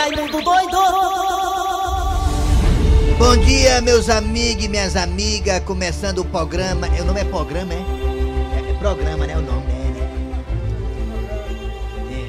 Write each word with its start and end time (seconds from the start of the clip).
Raimundo 0.00 0.40
doido! 0.40 0.78
Bom 3.18 3.36
dia, 3.36 3.82
meus 3.82 4.08
amigos 4.08 4.64
e 4.64 4.68
minhas 4.68 4.96
amigas. 4.96 5.60
Começando 5.64 6.20
o 6.20 6.24
programa. 6.24 6.88
O 6.88 7.04
nome 7.04 7.20
é 7.20 7.24
programa, 7.24 7.74
é? 7.74 7.76
É, 7.76 8.70
é 8.70 8.74
programa, 8.78 9.26
né? 9.26 9.36
O 9.36 9.42
nome, 9.42 9.66
né? 9.66 10.00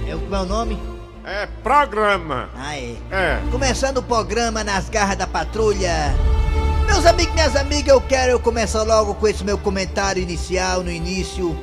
É, 0.06 0.12
é, 0.12 0.16
como 0.16 0.36
é 0.36 0.42
o 0.42 0.46
nome? 0.46 0.78
É 1.24 1.48
programa. 1.64 2.50
Ah, 2.58 2.76
é. 2.76 2.98
É. 3.10 3.40
Começando 3.50 4.00
o 4.00 4.04
programa 4.04 4.66
nas 4.66 4.90
garras 4.90 5.18
da 5.18 5.26
patrulha. 5.26 6.14
Meus 6.86 7.06
amigos 7.06 7.32
e 7.32 7.36
minhas 7.36 7.56
amigas, 7.56 7.94
eu 7.94 8.02
quero 8.02 8.38
começar 8.42 8.84
logo 8.84 9.16
com 9.16 9.30
esse 9.30 9.46
meu 9.46 9.58
comentário 9.58 10.22
inicial 10.22 10.84
no 10.84 10.92
início. 10.92 11.58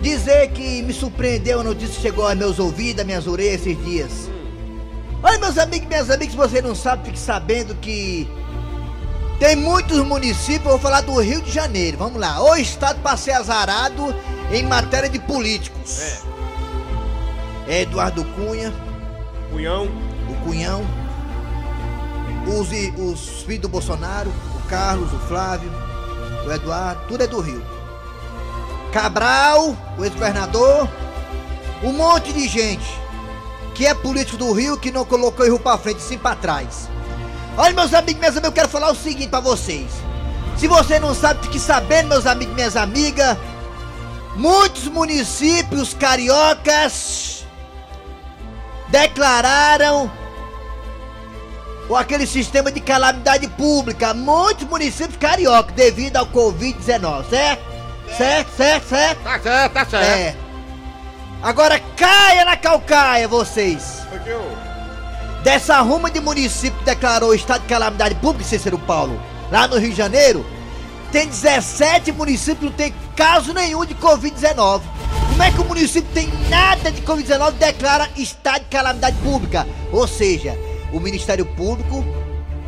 Dizer 0.00 0.48
que 0.48 0.82
me 0.82 0.92
surpreendeu 0.92 1.60
a 1.60 1.62
notícia 1.62 1.94
que 1.94 2.02
chegou 2.02 2.26
aos 2.26 2.36
meus 2.36 2.58
ouvidos, 2.58 3.02
às 3.02 3.06
minhas 3.06 3.28
orelhas 3.28 3.60
esses 3.60 3.84
dias. 3.84 4.39
Olha, 5.22 5.38
meus 5.38 5.58
amigos 5.58 5.84
e 5.84 5.88
minhas 5.88 6.10
amigas, 6.10 6.32
se 6.32 6.36
você 6.36 6.62
não 6.62 6.74
sabe, 6.74 7.06
fique 7.06 7.18
sabendo 7.18 7.74
que 7.74 8.26
tem 9.38 9.54
muitos 9.54 9.98
municípios, 9.98 10.64
vou 10.64 10.78
falar 10.78 11.02
do 11.02 11.18
Rio 11.20 11.42
de 11.42 11.50
Janeiro, 11.50 11.98
vamos 11.98 12.18
lá. 12.18 12.42
O 12.42 12.56
estado 12.56 13.00
para 13.02 13.16
ser 13.18 13.32
azarado 13.32 14.14
em 14.50 14.62
matéria 14.64 15.10
de 15.10 15.18
políticos. 15.18 16.00
É. 17.68 17.82
Eduardo 17.82 18.24
Cunha, 18.24 18.72
Cunhão. 19.50 19.88
o 20.28 20.34
Cunhão, 20.44 20.84
os, 22.46 22.68
os 22.98 23.42
filhos 23.42 23.62
do 23.62 23.68
Bolsonaro, 23.68 24.32
o 24.56 24.68
Carlos, 24.68 25.12
o 25.12 25.18
Flávio, 25.20 25.70
o 26.46 26.50
Eduardo, 26.50 27.02
tudo 27.08 27.22
é 27.22 27.26
do 27.26 27.40
Rio. 27.40 27.62
Cabral, 28.90 29.76
o 29.98 30.04
ex-governador, 30.04 30.88
um 31.82 31.92
monte 31.92 32.32
de 32.32 32.48
gente 32.48 33.00
que 33.80 33.86
é 33.86 33.94
político 33.94 34.36
do 34.36 34.52
Rio 34.52 34.76
que 34.76 34.92
não 34.92 35.06
colocou 35.06 35.46
o 35.46 35.48
Rio 35.48 35.58
pra 35.58 35.78
frente, 35.78 36.02
sim 36.02 36.18
pra 36.18 36.34
trás. 36.34 36.86
Olha, 37.56 37.72
meus 37.72 37.94
amigos, 37.94 38.20
minhas 38.20 38.36
amigas, 38.36 38.44
eu 38.44 38.52
quero 38.52 38.68
falar 38.68 38.90
o 38.90 38.94
seguinte 38.94 39.28
pra 39.28 39.40
vocês. 39.40 39.90
Se 40.58 40.68
você 40.68 41.00
não 41.00 41.14
sabe, 41.14 41.46
fique 41.46 41.58
sabendo, 41.58 42.10
meus 42.10 42.26
amigos 42.26 42.52
e 42.52 42.56
minhas 42.56 42.76
amigas, 42.76 43.38
muitos 44.36 44.84
municípios 44.84 45.94
cariocas 45.94 47.46
declararam 48.88 50.12
ou 51.88 51.96
aquele 51.96 52.26
sistema 52.26 52.70
de 52.70 52.82
calamidade 52.82 53.48
pública, 53.48 54.12
muitos 54.12 54.68
municípios 54.68 55.16
cariocas 55.16 55.74
devido 55.74 56.18
ao 56.18 56.26
Covid-19, 56.26 57.30
certo? 57.30 57.62
Certo, 58.18 58.50
certo, 58.58 58.88
certo? 58.90 59.22
Tá 59.22 59.40
certo, 59.40 59.72
tá 59.72 59.86
certo. 59.86 60.04
É. 60.04 60.36
Agora 61.42 61.80
caia 61.96 62.44
na 62.44 62.56
calcaia, 62.56 63.26
vocês. 63.26 64.02
Porque 64.10 64.30
Dessa 65.42 65.80
ruma 65.80 66.10
de 66.10 66.20
município 66.20 66.78
que 66.80 66.84
declarou 66.84 67.34
estado 67.34 67.62
de 67.62 67.68
calamidade 67.68 68.14
pública, 68.16 68.44
Cícero 68.44 68.78
Paulo, 68.78 69.18
lá 69.50 69.66
no 69.66 69.78
Rio 69.78 69.90
de 69.90 69.96
Janeiro, 69.96 70.44
tem 71.10 71.26
17 71.26 72.12
municípios 72.12 72.58
que 72.58 72.64
não 72.66 72.72
tem 72.72 72.94
caso 73.16 73.54
nenhum 73.54 73.86
de 73.86 73.94
Covid-19. 73.94 74.82
Como 75.30 75.42
é 75.42 75.50
que 75.50 75.60
o 75.60 75.64
município 75.64 76.10
tem 76.12 76.30
nada 76.50 76.92
de 76.92 77.00
Covid-19 77.00 77.52
e 77.52 77.52
declara 77.54 78.10
estado 78.16 78.60
de 78.60 78.68
calamidade 78.68 79.16
pública? 79.22 79.66
Ou 79.90 80.06
seja, 80.06 80.58
o 80.92 81.00
Ministério 81.00 81.46
Público, 81.46 82.04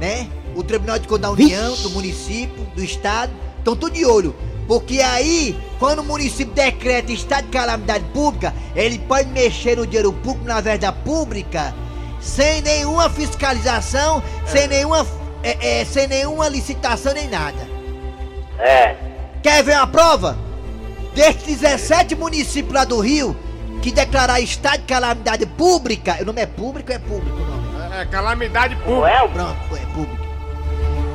né? 0.00 0.30
O 0.56 0.62
Tribunal 0.62 0.98
de 0.98 1.06
Contas 1.06 1.22
da 1.22 1.30
União, 1.30 1.76
do 1.76 1.90
município, 1.90 2.64
do 2.74 2.82
estado, 2.82 3.32
estão 3.58 3.76
tudo 3.76 3.92
de 3.92 4.06
olho. 4.06 4.34
Porque 4.66 5.00
aí, 5.00 5.58
quando 5.78 6.00
o 6.00 6.04
município 6.04 6.54
decreta 6.54 7.12
estado 7.12 7.44
de 7.44 7.50
calamidade 7.50 8.04
pública, 8.12 8.54
ele 8.74 8.98
pode 9.00 9.28
mexer 9.30 9.76
no 9.76 9.86
dinheiro 9.86 10.12
público, 10.12 10.46
na 10.46 10.60
verba 10.60 10.92
pública, 10.92 11.74
sem 12.20 12.62
nenhuma 12.62 13.10
fiscalização, 13.10 14.22
sem 14.46 14.68
nenhuma, 14.68 15.06
é, 15.42 15.80
é, 15.80 15.84
sem 15.84 16.06
nenhuma 16.06 16.48
licitação 16.48 17.12
nem 17.12 17.28
nada. 17.28 17.68
É. 18.58 18.94
Quer 19.42 19.64
ver 19.64 19.76
uma 19.76 19.86
prova? 19.86 20.38
Destes 21.14 21.60
17 21.60 22.14
municípios 22.14 22.72
lá 22.72 22.84
do 22.84 23.00
Rio 23.00 23.36
que 23.82 23.90
declarar 23.90 24.40
estado 24.40 24.78
de 24.78 24.86
calamidade 24.86 25.44
pública, 25.44 26.16
o 26.20 26.24
nome 26.24 26.40
é 26.40 26.46
público 26.46 26.90
ou 26.90 26.96
é 26.96 26.98
público 27.00 27.36
o 27.36 27.44
nome? 27.44 27.94
É, 27.94 28.02
é 28.02 28.06
calamidade 28.06 28.76
pública. 28.76 29.08
é? 29.08 29.28
Pronto, 29.28 29.76
é 29.76 29.86
público. 29.92 30.22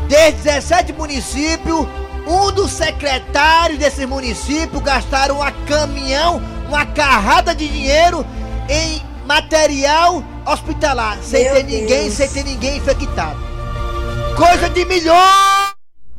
Desde 0.10 0.44
17 0.44 0.94
municípios, 0.94 1.88
um 2.28 2.52
dos 2.52 2.72
secretários 2.72 3.80
desses 3.80 4.06
municípios 4.08 4.82
gastaram 4.84 5.36
uma 5.38 5.52
caminhão, 5.52 6.42
uma 6.68 6.86
carrada 6.86 7.56
de 7.56 7.68
dinheiro 7.68 8.26
em 8.70 9.02
material 9.26 10.24
hospitalar, 10.46 11.18
sem 11.22 11.44
Meu 11.44 11.54
ter 11.56 11.64
ninguém, 11.64 12.04
Deus. 12.04 12.14
sem 12.14 12.28
ter 12.30 12.44
ninguém 12.44 12.78
infectado. 12.78 13.38
Coisa 14.36 14.70
de 14.70 14.86
milhões! 14.86 15.74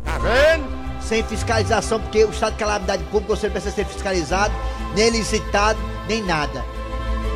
Tá 0.04 0.18
vendo? 0.20 0.66
Sem 1.02 1.22
fiscalização, 1.22 2.00
porque 2.00 2.24
o 2.24 2.30
estado 2.30 2.52
de 2.52 2.58
calamidade 2.58 3.02
pública 3.04 3.34
você 3.36 3.46
não 3.46 3.52
precisa 3.52 3.74
ser 3.74 3.86
fiscalizado, 3.86 4.52
nem 4.94 5.10
licitado, 5.10 5.78
nem 6.08 6.22
nada. 6.22 6.64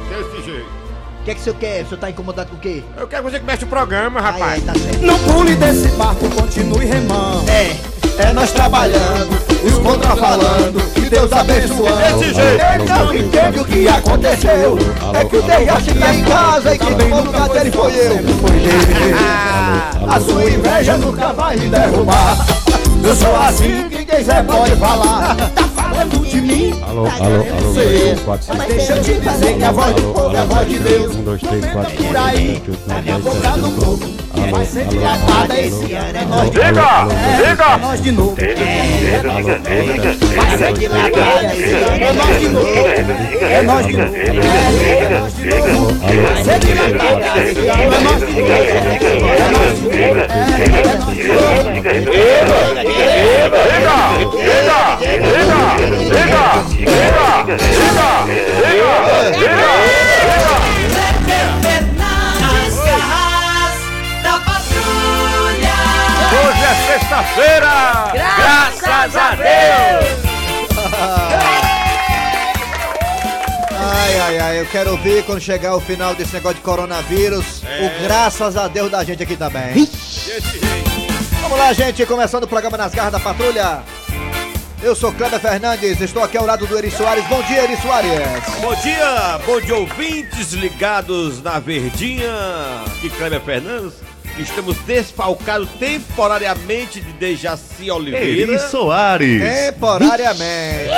Desse 0.08 0.44
jeito. 0.44 0.66
O 1.20 1.24
que 1.24 1.30
é 1.30 1.34
que 1.34 1.40
o 1.40 1.44
senhor 1.44 1.56
quer? 1.58 1.82
O 1.84 1.88
senhor 1.88 2.00
tá 2.00 2.10
incomodado 2.10 2.50
com 2.50 2.56
o 2.56 2.58
quê? 2.58 2.82
Eu 2.96 3.06
quero 3.06 3.22
que 3.24 3.30
você 3.30 3.38
comece 3.40 3.64
o 3.64 3.68
programa, 3.68 4.20
Ah, 4.20 4.22
é, 4.28 4.32
rapaz. 4.32 4.64
tá 4.64 4.74
certo. 4.74 4.98
Não 5.02 5.18
pule 5.20 5.54
desse 5.54 5.88
barco, 5.92 6.28
continue 6.30 6.84
remando. 6.84 7.48
É, 7.48 7.76
É 8.18 8.32
nós 8.32 8.52
trabalhando, 8.52 9.38
os 9.64 9.78
contra 9.78 10.14
falando, 10.16 10.82
e 10.96 11.00
Deus 11.02 11.32
abençoando. 11.32 12.18
Desse 12.18 12.34
jeito. 12.34 12.64
Ele 12.74 12.88
não 12.88 13.14
entende 13.14 13.60
o 13.60 13.64
que 13.64 13.88
aconteceu. 13.88 14.78
É 15.14 15.24
que 15.24 15.36
o 15.36 15.42
Dejaci 15.42 15.94
tá 15.94 16.14
em 16.14 16.24
casa 16.24 16.74
e 16.74 16.78
quem 16.78 16.94
tomou 16.94 17.20
o 17.20 17.24
lugar 17.24 17.48
dele 17.48 17.70
foi 17.70 17.92
eu. 17.92 18.18
Foi. 18.40 18.52
A 20.14 20.20
sua 20.20 20.44
inveja 20.44 20.96
nunca 20.98 21.32
vai 21.32 21.56
me 21.56 21.68
derrubar. 21.68 22.36
Eu 23.02 23.16
sou 23.16 23.34
assim, 23.36 23.88
quem 23.88 24.04
quiser 24.04 24.44
pode 24.44 24.76
falar. 24.76 25.36
Tá 26.02 26.08
falando 26.08 26.26
de 26.28 26.40
mim? 26.40 26.72
Alô, 26.82 27.06
alô, 27.06 27.24
alô, 27.24 27.74
Sei. 27.74 28.12
1, 28.14 28.16
4, 28.24 28.46
5, 28.46 28.58
Mas 28.58 28.68
deixa 28.68 28.92
eu 28.96 29.02
te 29.04 29.14
dizer 29.20 29.56
que 29.56 29.62
a 29.62 29.70
voz 29.70 29.94
do 29.94 30.02
povo 30.02 30.34
é 30.34 30.38
a 30.40 30.44
voz 30.44 30.68
de 30.68 30.78
Deus. 30.80 31.14
1, 31.14 31.22
2, 31.22 31.40
3, 31.40 31.66
4, 31.66 31.90
5, 31.90 32.02
Por 32.02 32.16
aí, 32.16 32.54
7, 32.54 32.70
8, 32.70 32.80
na 32.88 32.94
9, 32.94 33.02
minha 33.04 33.18
10, 33.20 33.24
boca 33.24 33.48
11, 33.48 33.60
do 33.60 33.68
12, 33.68 33.84
povo. 33.84 34.22
Quem 34.34 34.50
vai 34.50 34.64
ser 34.66 34.80
alô, 34.80 34.88
alô, 35.06 35.54
esse 35.54 35.94
alô, 35.94 36.02
ano 36.02 36.18
é 36.18 36.24
nós 36.24 36.42
de 36.42 36.50
Diga, 36.50 36.72
novo. 36.72 37.12
É 37.12 37.46
diga. 37.46 37.78
nós 37.78 38.02
de 38.02 38.10
novo. 38.12 38.34
Vai 40.34 40.58
ser 40.58 40.72
criada 40.72 41.22
esse 41.54 41.70
ano 41.70 42.02
é 42.02 42.12
nós 42.12 42.34
de 42.40 42.48
novo. 42.48 42.66
É 43.42 43.62
nós 43.62 43.86
de 43.86 43.92
novo. 43.96 44.16
É 44.16 44.26
nós 45.12 45.34
de 45.36 45.46
novo. 45.46 45.94
Vai 46.02 46.42
ser 46.42 46.58
criada 46.58 47.38
esse 47.44 47.62
ano 47.68 47.82
é 47.82 48.00
nós 48.00 48.18
de 48.18 48.26
novo. 48.26 48.50
É 48.50 49.50
nós 49.52 49.78
de 49.78 49.84
novo. 49.84 50.18
É 50.58 50.74
nós 50.98 51.14
de 51.14 51.22
novo. 51.28 52.21
Hoje 66.32 66.64
é 66.64 66.74
sexta-feira. 66.92 68.12
Graças 68.12 69.16
a 69.16 69.34
Deus. 69.34 70.22
Ai, 73.74 74.20
ai, 74.20 74.38
ai, 74.38 74.60
eu 74.60 74.66
quero 74.66 74.96
ver 74.98 75.24
quando 75.24 75.40
chegar 75.40 75.74
o 75.74 75.80
final 75.80 76.14
desse 76.14 76.32
negócio 76.34 76.56
de 76.58 76.62
coronavírus. 76.62 77.62
O 77.62 78.02
graças 78.04 78.56
a 78.56 78.68
Deus 78.68 78.90
da 78.90 79.02
gente 79.02 79.24
aqui 79.24 79.36
também. 79.36 79.88
Vamos 81.42 81.58
lá, 81.58 81.72
gente, 81.72 82.06
começando 82.06 82.44
o 82.44 82.48
programa 82.48 82.76
Nas 82.76 82.94
Garras 82.94 83.12
da 83.12 83.20
Patrulha. 83.20 83.82
Eu 84.82 84.96
sou 84.96 85.12
Kleber 85.12 85.38
Fernandes, 85.38 86.00
estou 86.00 86.24
aqui 86.24 86.36
ao 86.36 86.44
lado 86.44 86.66
do 86.66 86.76
Eri 86.76 86.90
Soares. 86.90 87.24
Bom 87.26 87.40
dia, 87.42 87.62
Eri 87.62 87.76
Soares. 87.76 88.10
Bom 88.60 88.74
dia, 88.74 89.38
bom 89.46 89.60
dia 89.60 89.76
ouvintes 89.76 90.52
ligados 90.54 91.40
na 91.40 91.60
Verdinha, 91.60 92.28
aqui 92.86 93.08
Kleber 93.10 93.40
Fernandes. 93.42 93.94
Estamos 94.36 94.76
desfalcados 94.78 95.68
temporariamente 95.78 97.00
de 97.00 97.12
Dejaci 97.12 97.92
Oliveira. 97.92 98.52
Eri 98.52 98.58
Soares. 98.58 99.40
Temporariamente. 99.40 100.90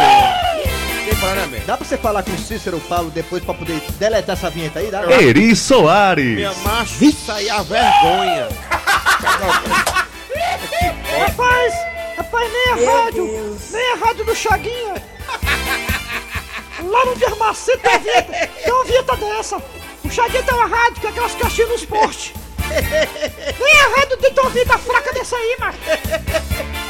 Temporariamente. 1.11 1.67
Dá 1.67 1.77
pra 1.77 1.87
você 1.87 1.99
falar 1.99 2.23
com 2.23 2.33
o 2.33 2.39
Cícero 2.39 2.81
Paulo 2.89 3.11
depois 3.11 3.45
pra 3.45 3.53
poder 3.53 3.83
deletar 3.99 4.35
essa 4.35 4.49
vinheta 4.49 4.79
aí? 4.79 4.91
Dá? 4.91 5.03
Eri 5.13 5.55
Soares. 5.55 6.37
Minha 6.37 6.55
macho, 6.55 7.05
isso 7.05 7.31
aí 7.31 7.49
é 7.49 7.51
a 7.51 7.61
vergonha. 7.63 8.49
Rapaz, 11.19 11.94
rapaz, 12.17 12.53
nem 12.53 12.73
a 12.73 12.77
Meu 12.77 13.03
rádio, 13.03 13.27
Deus. 13.27 13.71
nem 13.73 13.93
a 13.93 13.95
rádio 13.97 14.25
do 14.25 14.35
Chaguinha. 14.35 14.95
Lá 16.83 17.05
no 17.07 17.15
Dermacê 17.15 17.77
tem 17.79 17.91
uma 17.91 17.99
vinheta, 17.99 18.49
tem 18.63 18.73
uma 18.73 18.85
vinheta 18.85 19.17
dessa. 19.17 19.57
O 20.05 20.11
Chaguinha 20.11 20.43
tem 20.43 20.55
uma 20.55 20.67
rádio 20.67 21.01
com 21.01 21.09
aquelas 21.09 21.35
caixinhas 21.35 21.71
nos 21.71 21.85
postes. 21.87 22.33
Nem 23.61 23.81
a 23.81 23.97
rádio 23.97 24.17
tem 24.17 24.33
uma 24.39 24.51
vinheta 24.51 24.79
fraca 24.79 25.13
dessa 25.13 25.37
aí, 25.37 25.57
macho. 25.61 25.79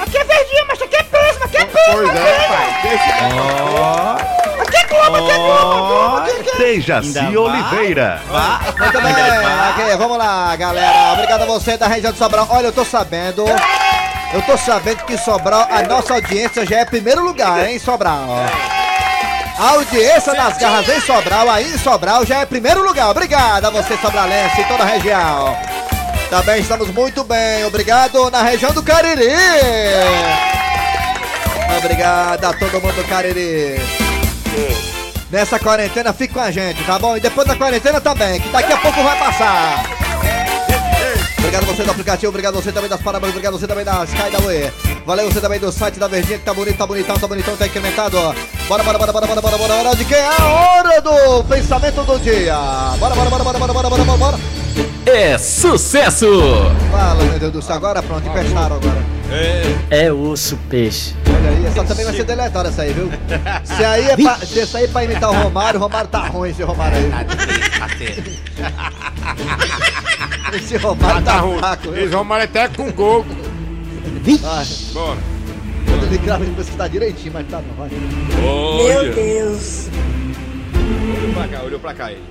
Aqui 0.00 0.18
é 0.18 0.24
verdinha, 0.24 0.64
mas 0.68 0.82
aqui 0.82 0.96
é 0.96 1.02
peso, 1.02 1.44
aqui 1.44 1.56
é 1.56 1.64
peso. 1.64 1.92
Pois 1.92 2.08
é, 2.08 2.48
pai. 2.48 2.82
Deixa. 2.82 4.34
Aqui 4.62 4.76
é 4.76 4.84
Globo, 4.86 5.16
aqui 5.16 5.30
é 5.30 5.36
Globo, 5.36 6.16
aqui, 6.18 6.58
Dejaci 6.58 7.36
Oliveira. 7.36 8.22
Muito 8.78 9.00
bem, 9.00 9.96
vamos 9.96 10.18
lá, 10.18 10.56
galera. 10.56 11.12
Obrigado 11.12 11.42
a 11.42 11.46
você 11.46 11.76
da 11.76 11.86
região 11.86 12.12
de 12.12 12.18
Sobral. 12.18 12.46
Olha, 12.50 12.66
eu 12.66 12.72
tô 12.72 12.84
sabendo. 12.84 13.44
Eu 14.34 14.42
tô 14.42 14.58
sabendo 14.58 15.04
que 15.04 15.16
Sobral, 15.16 15.68
a 15.70 15.82
nossa 15.82 16.14
audiência 16.14 16.66
já 16.66 16.78
é 16.78 16.84
primeiro 16.84 17.22
lugar, 17.22 17.70
hein, 17.70 17.78
Sobral? 17.78 18.26
A 19.56 19.68
audiência 19.70 20.34
das 20.34 20.58
garras 20.58 20.88
em 20.88 21.00
Sobral, 21.00 21.48
aí 21.48 21.72
em 21.72 21.78
Sobral, 21.78 22.26
já 22.26 22.40
é 22.40 22.44
primeiro 22.44 22.84
lugar. 22.84 23.10
Obrigado 23.10 23.66
a 23.66 23.70
você, 23.70 23.96
Sobralense, 23.96 24.60
e 24.60 24.64
toda 24.64 24.82
a 24.82 24.86
região. 24.86 25.56
Também 26.28 26.60
estamos 26.60 26.88
muito 26.88 27.22
bem. 27.22 27.64
Obrigado 27.64 28.28
na 28.28 28.42
região 28.42 28.72
do 28.72 28.82
Cariri. 28.82 29.30
Obrigado 31.78 32.44
a 32.44 32.52
todo 32.52 32.80
mundo 32.80 32.96
do 32.96 33.04
Cariri. 33.04 33.80
Nessa 35.30 35.60
quarentena, 35.60 36.12
fique 36.12 36.34
com 36.34 36.40
a 36.40 36.50
gente, 36.50 36.82
tá 36.82 36.98
bom? 36.98 37.16
E 37.16 37.20
depois 37.20 37.46
da 37.46 37.54
quarentena 37.54 38.00
também, 38.00 38.40
que 38.40 38.48
daqui 38.48 38.72
a 38.72 38.78
pouco 38.78 39.00
vai 39.00 39.16
passar. 39.16 39.93
Obrigado 41.44 41.66
você 41.66 41.82
do 41.82 41.90
aplicativo, 41.90 42.30
obrigado 42.30 42.54
você 42.54 42.72
também 42.72 42.88
das 42.88 43.02
parabéns, 43.02 43.32
obrigado 43.32 43.52
você 43.52 43.66
também 43.66 43.84
da 43.84 44.02
Sky 44.04 44.30
da 44.30 44.38
UE. 44.40 44.72
Valeu 45.04 45.30
você 45.30 45.42
também 45.42 45.60
do 45.60 45.70
site 45.70 45.98
da 45.98 46.08
Verdinha, 46.08 46.38
que 46.38 46.44
tá 46.44 46.54
bonito, 46.54 46.78
tá 46.78 46.86
bonitão, 46.86 47.18
tá 47.18 47.28
bonitão, 47.28 47.54
tá 47.54 47.66
incrementado. 47.66 48.16
Bora, 48.66 48.82
bora, 48.82 48.98
bora, 48.98 49.12
bora, 49.12 49.26
bora, 49.26 49.40
bora, 49.42 49.58
bora, 49.58 49.74
bora, 49.82 49.94
de 49.94 50.06
quem 50.06 50.16
é 50.16 50.26
a 50.26 50.44
hora 50.46 51.02
do 51.02 51.44
pensamento 51.44 52.02
do 52.02 52.18
dia. 52.18 52.56
Bora, 52.98 53.14
bora, 53.14 53.28
bora, 53.28 53.44
bora, 53.44 53.58
bora, 53.58 53.72
bora, 53.74 53.90
bora, 53.90 54.04
bora, 54.04 54.18
bora. 54.18 54.38
É 55.04 55.36
sucesso! 55.36 56.26
Fala, 56.90 57.22
meu 57.22 57.38
Deus 57.38 57.52
do 57.52 57.60
céu, 57.60 57.76
agora 57.76 58.02
pronto, 58.02 58.26
emprestaram 58.26 58.76
agora. 58.76 59.04
É 59.90 60.10
osso 60.10 60.58
peixe. 60.70 61.14
Olha 61.44 61.56
aí, 61.58 61.66
essa 61.66 61.84
também 61.84 62.04
vai 62.06 62.14
ser 62.14 62.24
deletada 62.24 62.68
essa 62.70 62.82
aí, 62.82 62.92
viu? 62.92 63.10
Se 63.64 63.84
aí 63.84 64.08
é 64.10 64.16
pra, 64.16 64.36
se 64.36 64.60
essa 64.60 64.78
aí 64.78 64.84
é 64.84 64.88
pra 64.88 65.04
imitar 65.04 65.30
o 65.30 65.34
Romário, 65.34 65.78
o 65.78 65.82
Romário 65.82 66.08
tá 66.08 66.26
ruim, 66.26 66.50
esse 66.50 66.62
Romário 66.62 66.96
aí. 66.96 67.10
Esse 70.54 70.76
Romário 70.78 71.22
tá, 71.22 71.42
fraco, 71.58 71.82
viu? 71.90 71.96
Eles 71.96 72.10
vão 72.10 72.24
mal 72.24 72.40
até 72.40 72.68
com 72.68 72.90
gol. 72.92 73.26
Vai. 74.40 74.66
Bora. 74.92 75.18
Quando 75.86 76.04
ele 76.06 76.18
grava, 76.18 76.44
ele 76.44 76.54
pensa 76.54 76.70
que 76.70 76.76
tá 76.76 76.88
direitinho, 76.88 77.32
mas 77.34 77.46
tá 77.48 77.60
não, 77.60 77.74
vai. 77.74 77.90
Olha. 78.42 79.12
Deus. 79.12 79.88
Olhou 80.74 81.34
pra 81.34 81.48
cá, 81.48 81.62
olhou 81.62 81.80
pra 81.80 81.94
cá 81.94 82.12
ele. 82.12 82.24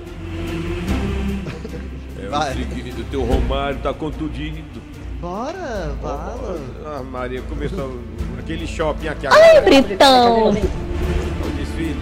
É 2.20 2.26
Vai. 2.28 2.50
o 2.50 2.54
seguinte, 2.54 3.00
o 3.00 3.04
teu 3.04 3.22
Romário 3.22 3.78
tá 3.78 3.92
contundido. 3.94 4.82
Bora, 5.20 5.94
fala. 6.02 6.60
Ah, 6.84 7.02
Maria, 7.02 7.42
começou 7.42 7.98
aquele 8.44 8.66
shopping 8.66 9.08
aqui 9.08 9.26
Ai, 9.26 9.56
agora. 9.56 9.82
Britão. 9.82 10.50
O 10.50 11.50
desfile. 11.56 11.96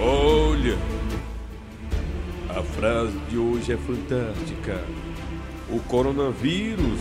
Olha. 0.00 0.78
A 2.48 2.62
frase 2.62 3.18
de 3.28 3.36
hoje 3.36 3.72
é 3.72 3.76
fantástica. 3.76 4.80
O 5.68 5.80
coronavírus 5.80 7.00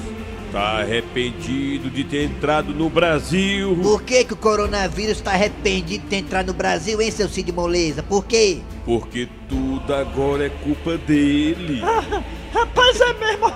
tá 0.52 0.80
arrependido 0.80 1.90
de 1.90 2.04
ter 2.04 2.24
entrado 2.24 2.74
no 2.74 2.90
Brasil. 2.90 3.78
Por 3.82 4.02
que, 4.02 4.26
que 4.26 4.34
o 4.34 4.38
coronavírus 4.38 5.22
tá 5.22 5.32
arrependido 5.32 6.04
de 6.04 6.10
ter 6.10 6.18
entrado 6.18 6.48
no 6.48 6.54
Brasil, 6.54 7.00
hein, 7.00 7.12
seu 7.12 7.30
Cid 7.30 7.52
Moleza? 7.52 8.02
Por 8.02 8.26
quê? 8.26 8.62
Porque 8.84 9.30
tudo 9.48 9.94
agora 9.94 10.48
é 10.48 10.50
culpa 10.50 10.98
dele. 10.98 11.82
Rapaz, 12.56 13.02
é 13.02 13.14
mesmo. 13.14 13.48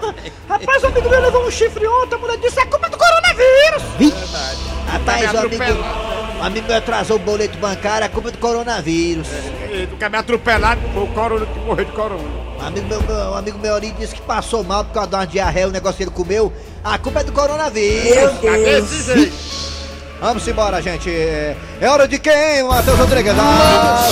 Rapaz, 0.49 0.83
o 0.83 0.87
amigo 0.87 1.09
meu 1.09 1.21
levou 1.21 1.47
um 1.47 1.51
chifre 1.51 1.87
ontem, 1.87 2.15
a 2.15 2.17
mulher 2.17 2.37
disse, 2.37 2.59
é 2.59 2.65
culpa 2.65 2.89
do 2.89 2.97
coronavírus. 2.97 3.83
Rapaz, 4.91 5.33
o 5.33 5.37
amigo, 5.37 5.63
o 6.39 6.43
amigo 6.43 6.67
meu 6.67 6.77
atrasou 6.77 7.15
o 7.15 7.19
boleto 7.19 7.57
bancário, 7.59 8.05
é 8.05 8.09
culpa 8.09 8.29
do 8.31 8.37
coronavírus. 8.37 9.27
Tu 9.89 9.95
quer 9.97 10.09
me 10.09 10.17
atropelar, 10.17 10.77
foi 10.93 11.03
o 11.03 11.07
corona 11.07 11.45
que 11.45 11.59
morreu 11.59 11.85
de 11.85 11.91
corona. 11.91 12.49
Um 12.61 12.65
amigo 12.67 12.87
meu, 12.87 13.01
meu- 13.01 13.15
um 13.31 13.35
amigo 13.35 13.57
meu 13.59 13.75
ali 13.75 13.91
disse 13.91 14.13
que 14.15 14.21
passou 14.21 14.63
mal 14.65 14.83
por 14.83 14.93
causa 14.93 15.09
de 15.09 15.15
uma 15.15 15.25
diarreia, 15.25 15.67
o 15.67 15.71
negócio 15.71 15.95
que 15.97 16.03
ele 16.03 16.11
comeu. 16.11 16.51
A 16.83 16.97
culpa 16.97 17.21
é 17.21 17.23
do 17.23 17.31
coronavírus. 17.31 18.33
Desse 18.41 19.03
jeito. 19.03 19.33
Vamos 20.19 20.45
embora, 20.45 20.81
gente. 20.81 21.09
É 21.09 21.55
hora 21.87 22.05
de 22.05 22.19
quem, 22.19 22.63
Matheus 22.63 22.97
Rodrigues? 22.99 23.31
Ah, 23.39 24.09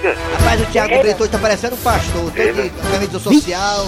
sete. 0.00 0.18
Rapaz, 0.38 0.60
o 0.60 0.64
Thiago 0.66 0.98
Brito 0.98 1.22
hoje 1.22 1.32
tá 1.32 1.38
parecendo 1.38 1.74
um 1.74 1.78
pastor, 1.78 2.22
todo 2.22 2.62
de 2.62 2.70
camisa 2.90 3.18
social. 3.18 3.86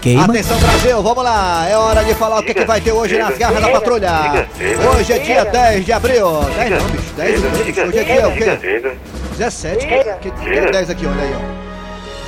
Queima. 0.00 0.24
Atenção, 0.24 0.58
Brasil, 0.58 1.02
vamos 1.02 1.22
lá. 1.22 1.68
É 1.68 1.76
hora 1.76 2.02
de 2.02 2.14
falar 2.14 2.40
o 2.40 2.42
que, 2.42 2.54
que 2.54 2.64
vai 2.64 2.80
ter 2.80 2.92
hoje 2.92 3.18
nas 3.18 3.36
garras 3.36 3.60
da 3.60 3.68
patrulha. 3.68 4.48
Hoje 4.96 5.12
é 5.12 5.18
dia 5.18 5.44
10 5.44 5.84
de 5.84 5.92
abril. 5.92 6.40
10 6.56 6.70
não, 6.70 6.88
bicho. 6.88 7.12
10 7.16 7.42
não, 7.42 7.50
bicho. 7.50 7.80
Hoje 7.82 7.98
é 7.98 8.04
dia 8.04 8.28
o 8.28 8.32
quê? 8.32 8.98
17. 9.36 9.86
Que, 9.86 10.30
que 10.30 10.50
dia 10.50 10.70
10 10.70 10.90
aqui, 10.90 11.06
olha 11.06 11.22
aí, 11.22 11.34
ó. 11.34 11.60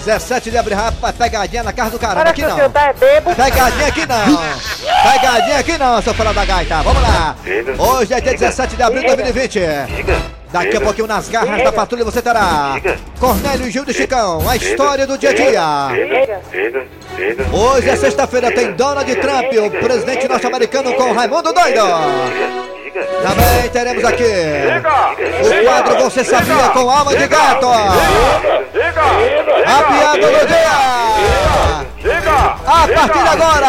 17 0.05 0.51
de 0.51 0.59
abril, 0.59 0.77
rapaz, 0.77 1.15
pegadinha 1.17 1.63
na 1.63 1.73
casa 1.73 1.91
do 1.91 1.99
caramba. 1.99 2.29
Aqui 2.29 2.43
não. 2.43 2.57
Pegadinha 2.57 3.87
aqui 3.87 4.07
não. 4.07 5.13
Pegadinha 5.13 5.59
aqui 5.59 5.79
não, 5.79 6.03
seu 6.03 6.13
fala 6.13 6.35
da 6.35 6.45
gaita. 6.45 6.83
Vamos 6.83 7.03
lá. 7.03 7.37
Hoje 7.79 8.13
é 8.13 8.21
dia 8.21 8.33
17 8.33 8.77
de 8.77 8.83
abril 8.83 9.01
de 9.01 9.07
2020. 9.07 10.42
Daqui 10.53 10.77
a 10.77 10.81
pouquinho 10.83 11.07
nas 11.07 11.31
garras 11.31 11.65
da 11.65 11.73
patrulha 11.73 12.05
você 12.05 12.21
terá 12.21 12.77
Cornélio 13.19 13.71
Gil 13.71 13.87
de 13.87 13.95
Chicão, 13.95 14.47
a 14.47 14.55
história 14.55 15.07
do 15.07 15.17
dia 15.17 15.31
a 15.31 15.33
dia. 15.33 15.63
Hoje 17.51 17.89
é 17.89 17.97
sexta-feira, 17.97 18.53
tem 18.53 18.73
Donald 18.73 19.17
Trump, 19.17 19.51
o 19.65 19.71
presidente 19.71 20.29
norte-americano 20.29 20.93
com 20.93 21.13
Raimundo 21.13 21.55
Doido. 21.55 21.83
Também 23.23 23.71
teremos 23.73 24.05
aqui 24.05 24.25
o 25.41 25.65
quadro 25.65 26.05
Você 26.05 26.23
Sabia 26.23 26.69
com 26.69 26.91
Alma 26.91 27.17
de 27.17 27.27
Gato. 27.27 27.69
A 29.67 29.83
piada 29.85 30.27
do 30.27 30.47
dia. 30.47 30.93
A 32.67 32.89
partir 32.89 33.23
de 33.23 33.29
agora, 33.29 33.69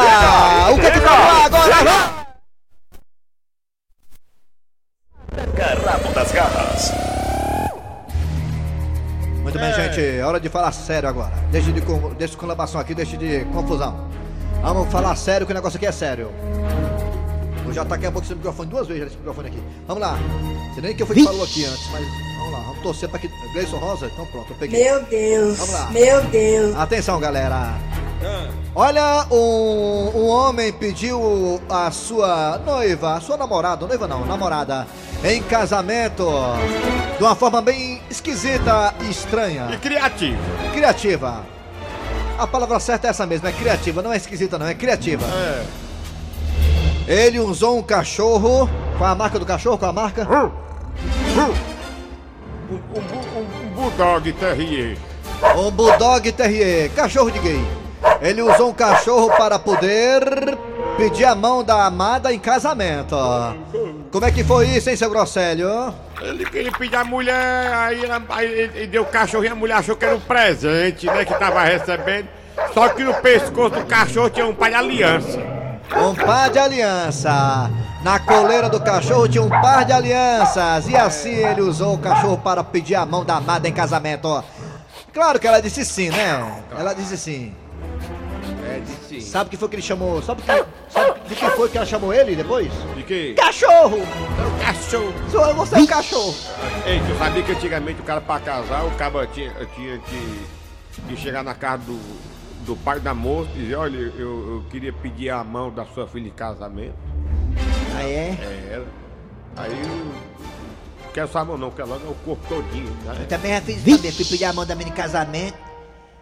o 0.71 0.79
que 0.79 0.91
que 0.91 0.99
tá 0.99 1.11
ar 1.11 1.45
agora? 1.45 2.22
Rabo 5.63 6.11
das 6.13 6.31
garras. 6.31 6.91
Muito 9.41 9.57
bem, 9.59 9.73
gente, 9.73 10.01
é 10.01 10.25
hora 10.25 10.39
de 10.39 10.49
falar 10.49 10.71
sério 10.71 11.07
agora. 11.07 11.33
Deixa 11.51 11.71
de, 11.71 11.81
deixa 12.17 12.31
de 12.31 12.37
aqui, 12.81 12.93
deixa 12.93 13.17
de 13.17 13.45
confusão. 13.45 14.07
Vamos 14.61 14.91
falar 14.91 15.15
sério, 15.15 15.45
que 15.45 15.51
o 15.51 15.55
negócio 15.55 15.77
aqui 15.77 15.85
é 15.85 15.91
sério. 15.91 16.31
Eu 17.65 17.73
já 17.73 17.85
taquei 17.85 18.07
a 18.07 18.11
boca 18.11 18.25
esse 18.25 18.35
microfone 18.35 18.69
duas 18.69 18.87
vezes 18.87 18.99
já 18.99 19.05
nesse 19.05 19.17
microfone 19.17 19.47
aqui. 19.49 19.63
Vamos 19.87 20.01
lá. 20.01 20.17
Sei 20.73 20.83
nem 20.83 20.95
que 20.95 21.03
eu 21.03 21.07
fui 21.07 21.15
que 21.15 21.23
falou 21.23 21.43
aqui 21.43 21.65
antes, 21.65 21.89
mas 21.91 22.05
vamos 22.37 22.53
lá. 22.53 22.59
Vamos 22.59 22.81
torcer 22.81 23.09
pra 23.09 23.19
que. 23.19 23.29
Gleison 23.53 23.77
Rosa? 23.77 24.07
Então 24.07 24.25
pronto, 24.27 24.51
eu 24.51 24.55
peguei. 24.57 24.83
Meu 24.83 25.03
Deus. 25.03 25.57
Vamos 25.57 25.73
lá. 25.73 25.89
Meu 25.91 26.21
Deus. 26.23 26.75
Atenção, 26.75 27.19
galera. 27.19 27.73
Olha, 28.75 29.27
um, 29.29 30.11
um 30.15 30.27
homem 30.27 30.71
pediu 30.71 31.61
a 31.69 31.91
sua 31.91 32.57
noiva, 32.65 33.15
a 33.15 33.21
sua 33.21 33.37
namorada, 33.37 33.85
noiva 33.85 34.07
não, 34.07 34.25
namorada, 34.25 34.87
em 35.23 35.43
casamento 35.43 36.25
de 37.17 37.23
uma 37.23 37.35
forma 37.35 37.61
bem 37.61 38.01
esquisita 38.09 38.93
e 39.01 39.11
estranha. 39.11 39.69
E 39.73 39.77
criativo. 39.77 40.39
Criativa. 40.73 41.45
A 42.37 42.47
palavra 42.47 42.79
certa 42.79 43.07
é 43.07 43.09
essa 43.11 43.25
mesmo, 43.27 43.47
é 43.47 43.51
criativa, 43.51 44.01
não 44.01 44.11
é 44.11 44.17
esquisita 44.17 44.57
não, 44.57 44.67
é 44.67 44.73
criativa. 44.73 45.25
É. 45.25 45.82
Ele 47.07 47.39
usou 47.39 47.77
um 47.77 47.83
cachorro, 47.83 48.69
qual 48.97 49.11
a 49.11 49.15
marca 49.15 49.37
do 49.39 49.45
cachorro, 49.45 49.77
qual 49.77 49.91
a 49.91 49.93
marca? 49.93 50.23
Um, 50.23 50.51
um, 52.75 52.77
bu- 52.77 52.99
um, 52.99 53.41
um 53.41 53.69
bulldog 53.75 54.31
terrier. 54.33 54.97
Um 55.57 55.69
Bulldog 55.71 56.31
Terrier, 56.31 56.89
cachorro 56.91 57.29
de 57.29 57.37
gay. 57.39 57.59
Ele 58.21 58.41
usou 58.41 58.69
um 58.69 58.73
cachorro 58.73 59.29
para 59.35 59.59
poder 59.59 60.57
pedir 60.95 61.25
a 61.25 61.35
mão 61.35 61.63
da 61.65 61.85
amada 61.85 62.33
em 62.33 62.39
casamento. 62.39 63.15
Como 64.09 64.23
é 64.25 64.31
que 64.31 64.41
foi 64.43 64.67
isso, 64.67 64.89
hein, 64.89 64.95
seu 64.95 65.09
Grosselho? 65.09 65.93
Ele 66.21 66.45
queria 66.45 66.71
pedir 66.71 66.95
a 66.95 67.03
mulher, 67.03 67.73
aí, 67.73 68.05
ela- 68.05 68.23
aí 68.29 68.45
ele, 68.49 68.71
ele 68.77 68.87
deu 68.87 69.03
o 69.03 69.05
cachorro 69.05 69.43
e 69.43 69.49
a 69.49 69.55
mulher 69.55 69.75
achou 69.75 69.97
que 69.97 70.05
era 70.05 70.15
um 70.15 70.19
presente, 70.21 71.07
né? 71.07 71.25
Que 71.25 71.33
tava 71.37 71.61
recebendo. 71.63 72.29
Só 72.73 72.87
que 72.89 73.03
no 73.03 73.13
pescoço 73.15 73.71
do 73.75 73.85
cachorro 73.85 74.29
tinha 74.29 74.47
um 74.47 74.55
pai 74.55 74.69
de 74.69 74.77
aliança. 74.77 75.39
Um 75.95 76.15
par 76.15 76.49
de 76.49 76.59
aliança. 76.59 77.69
Na 78.03 78.19
coleira 78.19 78.69
do 78.69 78.79
cachorro 78.81 79.27
tinha 79.27 79.43
um 79.43 79.49
par 79.49 79.85
de 79.85 79.91
alianças. 79.93 80.87
E 80.87 80.95
assim 80.95 81.31
ele 81.33 81.61
usou 81.61 81.93
o 81.95 81.97
cachorro 81.97 82.37
para 82.37 82.63
pedir 82.63 82.95
a 82.95 83.05
mão 83.05 83.23
da 83.23 83.37
amada 83.37 83.67
em 83.67 83.73
casamento. 83.73 84.43
Claro 85.13 85.39
que 85.39 85.47
ela 85.47 85.61
disse 85.61 85.85
sim, 85.85 86.09
né? 86.09 86.63
Ela 86.77 86.93
disse 86.93 87.17
sim. 87.17 87.53
É, 88.67 88.79
de 88.79 88.91
sim. 89.07 89.21
Sabe 89.21 89.47
o 89.47 89.51
que 89.51 89.57
foi 89.57 89.69
que 89.69 89.75
ele 89.75 89.81
chamou? 89.81 90.21
Sabe, 90.23 90.41
que, 90.41 90.47
sabe 90.89 91.19
de 91.27 91.35
que 91.35 91.49
foi 91.51 91.69
que 91.69 91.77
ela 91.77 91.85
chamou 91.85 92.11
ele 92.13 92.35
depois? 92.35 92.71
De 92.95 93.03
quê? 93.03 93.35
Cachorro! 93.37 93.99
Cachorro. 94.59 95.13
Sou- 95.31 95.53
Você 95.53 95.75
é 95.75 95.79
um 95.79 95.85
cachorro! 95.85 96.33
Ei, 96.85 96.99
tu 96.99 97.17
sabia 97.17 97.43
que 97.43 97.51
antigamente 97.51 98.01
o 98.01 98.03
cara 98.03 98.19
pra 98.21 98.39
casar, 98.39 98.83
o 98.85 98.91
cara 98.91 99.27
tinha, 99.27 99.51
tinha 99.75 99.99
que, 99.99 100.45
que 101.07 101.15
chegar 101.17 101.43
na 101.43 101.53
casa 101.53 101.77
do, 101.83 101.99
do 102.65 102.75
pai 102.77 102.99
da 102.99 103.13
moça 103.13 103.49
e 103.55 103.59
dizer, 103.59 103.75
olha, 103.75 103.97
eu, 103.97 104.11
eu 104.17 104.65
queria 104.69 104.91
pedir 104.93 105.29
a 105.29 105.43
mão 105.43 105.71
da 105.71 105.85
sua 105.85 106.07
filha 106.07 106.27
em 106.27 106.31
casamento. 106.31 106.95
Ah, 107.95 108.03
é? 108.03 108.37
É, 108.39 108.69
era. 108.71 108.85
Aí 109.55 110.11
quero 111.13 111.27
só 111.27 111.39
a 111.39 111.45
mão 111.45 111.57
não, 111.57 111.69
quero 111.71 111.89
logo 111.89 112.09
o 112.11 112.15
corpo 112.25 112.45
todinho. 112.47 112.91
Eu 113.05 113.13
Né? 113.13 113.25
também 113.25 113.51
já 113.53 113.61
fiz 113.61 113.85
isso 113.85 113.97
também, 113.97 114.11
fui 114.11 114.25
pedir 114.25 114.45
a 114.45 114.53
mão 114.53 114.65
da 114.65 114.75
menina 114.75 114.95
em 114.95 114.97
casamento. 114.97 115.57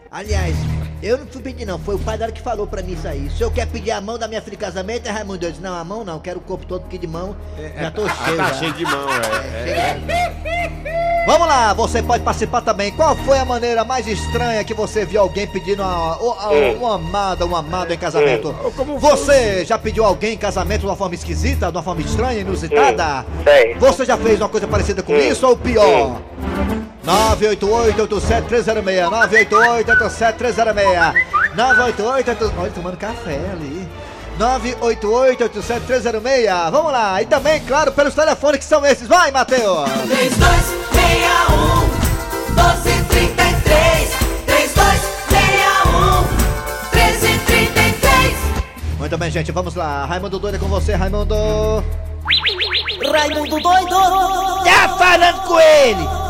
Aliás, 0.10 0.56
eu 1.02 1.18
não 1.18 1.28
fui 1.28 1.42
pedir 1.42 1.66
não, 1.66 1.80
foi 1.80 1.96
o 1.96 2.00
pai 2.00 2.18
dela 2.18 2.32
que 2.32 2.42
falou 2.42 2.68
pra 2.68 2.82
mim 2.82 2.94
isso 2.94 3.08
aí. 3.08 3.30
Se 3.30 3.42
eu 3.42 3.52
quer 3.52 3.68
pedir 3.68 3.92
a 3.92 4.02
mão 4.02 4.18
da 4.18 4.28
minha 4.28 4.42
filha 4.42 4.56
em 4.56 4.58
casamento, 4.58 5.08
é 5.08 5.12
Raimundo. 5.12 5.46
Eu 5.46 5.52
disse, 5.52 5.64
não, 5.64 5.74
a 5.74 5.84
mão 5.84 6.04
não, 6.04 6.20
quero 6.20 6.40
o 6.40 6.42
corpo 6.42 6.66
todo, 6.66 6.82
porque 6.82 6.98
de 6.98 7.08
mão 7.08 7.36
já 7.80 7.92
tô 7.92 8.08
cheio. 8.08 8.38
tá 8.38 8.48
já. 8.48 8.54
cheio 8.56 8.74
de 8.74 8.84
mão, 8.86 9.08
é. 9.10 9.70
é. 9.70 10.62
Vamos 11.26 11.48
lá, 11.48 11.72
você 11.74 12.02
pode 12.02 12.24
participar 12.24 12.62
também. 12.62 12.92
Qual 12.92 13.16
foi 13.16 13.38
a 13.38 13.46
maneira 13.46 13.84
mais 13.86 14.08
estranha 14.08 14.64
que 14.64 14.74
você 14.74 15.06
viu 15.06 15.22
alguém 15.22 15.46
pedindo 15.46 15.84
a, 15.84 16.18
uma 16.80 16.96
amada, 16.96 17.46
um 17.46 17.56
amado 17.56 17.94
em 17.94 17.98
casamento? 17.98 18.54
Você 19.00 19.64
já 19.64 19.78
pediu 19.78 20.04
alguém 20.04 20.34
em 20.34 20.38
casamento 20.38 20.82
de 20.82 20.88
uma 20.88 20.96
forma 20.96 21.14
esquisita, 21.14 21.72
de 21.72 21.78
uma 21.78 21.84
forma 21.84 22.02
estranha, 22.02 22.40
inusitada? 22.40 23.26
Você 23.80 24.04
já 24.04 24.18
fez 24.18 24.40
uma 24.42 24.50
coisa 24.50 24.68
parecida 24.68 25.04
com 25.04 25.16
isso 25.16 25.46
ou 25.48 25.56
pior? 25.56 26.20
988-87306 27.12 29.10
988-87306 29.10 31.14
988 31.56 32.54
Olha, 32.58 32.72
tomando 32.72 32.98
café 32.98 33.40
ali. 33.52 33.88
988-87306 34.40 36.72
Vamos 36.72 36.92
lá, 36.94 37.22
e 37.22 37.26
também, 37.26 37.60
claro, 37.62 37.92
pelos 37.92 38.16
telefones 38.16 38.60
que 38.60 38.66
são 38.66 38.86
esses. 38.86 39.06
Vai, 39.08 39.32
Matheus 39.32 39.90
3261 39.92 41.90
1233 42.56 44.10
3261 44.46 46.22
1333 46.94 48.34
Muito 48.98 49.18
bem, 49.18 49.30
gente, 49.30 49.52
vamos 49.52 49.76
lá. 49.76 50.06
Raimundo 50.06 50.40
Doido 50.40 50.56
é 50.56 50.60
com 50.60 50.68
você, 50.68 50.96
Raimundo. 50.96 51.36
Raimundo 53.12 53.60
doido! 53.60 54.64
Tá 54.64 54.96
falando 54.98 55.42
com 55.42 55.60
ele 55.60 56.21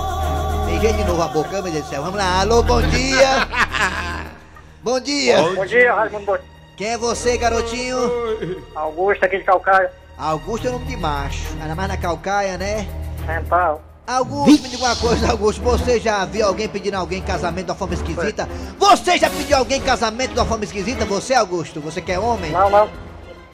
Beijei 0.72 0.94
de 0.94 1.04
novo 1.04 1.22
a 1.22 1.28
boca, 1.28 1.62
meu 1.62 1.64
Deus 1.64 1.84
do 1.84 1.90
céu 1.90 2.02
Vamos 2.02 2.18
lá, 2.18 2.40
alô, 2.40 2.64
bom 2.64 2.82
dia 2.82 3.28
Bom 4.82 5.02
dia 5.02 5.36
Bom 5.54 5.66
dia, 5.66 5.94
Raimundo 5.94 6.26
Doido. 6.26 6.44
Quem 6.78 6.94
é 6.94 6.98
você, 6.98 7.38
garotinho? 7.38 7.98
Augusto 8.74 9.26
aqui 9.26 9.40
de 9.40 9.44
Calcaia. 9.44 9.92
Augusto 10.18 10.70
é 10.70 10.72
nome 10.72 10.86
de 10.86 10.96
macho 10.96 11.46
Ainda 11.62 11.76
mais 11.76 11.90
na 11.90 11.98
calcaia, 11.98 12.58
né? 12.58 12.88
Então, 13.46 13.82
Augusto, 14.08 14.64
me 14.64 14.70
diga 14.70 14.86
uma 14.86 14.96
coisa, 14.96 15.30
Augusto. 15.32 15.62
Você 15.62 16.00
já 16.00 16.24
viu 16.24 16.48
alguém 16.48 16.70
pedindo 16.70 16.96
alguém 16.96 17.20
em 17.20 17.24
casamento 17.24 17.66
de 17.66 17.72
uma 17.72 17.78
forma 17.78 17.94
esquisita? 17.94 18.48
Você 18.80 19.18
já 19.18 19.30
pediu 19.30 19.58
alguém 19.58 19.78
em 19.78 19.84
casamento 19.84 20.34
de 20.34 20.40
uma 20.40 20.46
forma 20.46 20.64
esquisita? 20.64 21.04
Você, 21.06 21.34
Augusto? 21.34 21.82
Você 21.82 22.02
que 22.02 22.14
é 22.14 22.20
homem? 22.20 22.52
não, 22.52 22.70
não. 22.70 22.90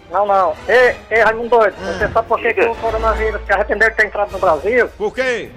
Não, 0.10 0.26
não. 0.26 0.54
Ei, 0.70 0.96
ei 1.12 1.22
Raimundo 1.22 1.50
Doido, 1.50 1.76
Ah. 1.82 1.94
você 1.98 2.08
sabe 2.14 2.28
por 2.28 2.40
que, 2.40 2.54
que 2.54 2.62
o 2.62 2.76
coronavírus 2.76 3.42
se 3.46 3.52
arrependeu 3.52 3.90
de 3.90 3.96
ter 3.98 4.06
entrado 4.06 4.32
no 4.32 4.40
Brasil? 4.40 4.88
Por 4.98 5.14
quê? 5.14 5.52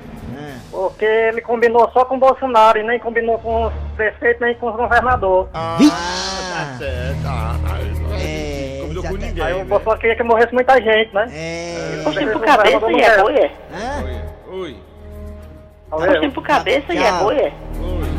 É. 0.72 0.76
Porque 0.76 1.04
ele 1.04 1.40
combinou 1.40 1.90
só 1.92 2.04
com 2.04 2.16
o 2.16 2.18
Bolsonaro 2.18 2.78
e 2.78 2.82
nem 2.82 2.98
combinou 2.98 3.38
com 3.38 3.66
os 3.66 3.72
prefeitos 3.96 4.40
nem 4.40 4.54
com 4.54 4.70
os 4.70 4.76
governadores. 4.76 5.50
Ah, 5.52 5.78
tá 5.78 6.78
certo. 6.78 7.26
Ah, 7.26 7.56
É, 8.22 8.78
Combinou 8.82 9.04
com 9.04 9.14
ninguém. 9.16 9.44
Aí 9.44 9.54
o 9.54 9.58
né? 9.58 9.64
Bolsonaro 9.64 10.00
queria 10.00 10.16
que 10.16 10.22
morresse 10.22 10.52
muita 10.54 10.80
gente, 10.80 11.14
né? 11.14 11.26
É. 11.32 12.02
Oxe, 12.06 12.26
pro 12.26 12.40
cabeça 12.40 12.90
e 12.90 13.00
é 13.00 13.22
boi, 13.22 13.50
Hã? 13.72 14.52
Oi. 14.52 14.76
Oxe, 15.90 16.28
pro 16.30 16.42
cabeça 16.42 16.94
e 16.94 16.98
é 16.98 17.12
boi, 17.12 17.36
é? 17.38 17.52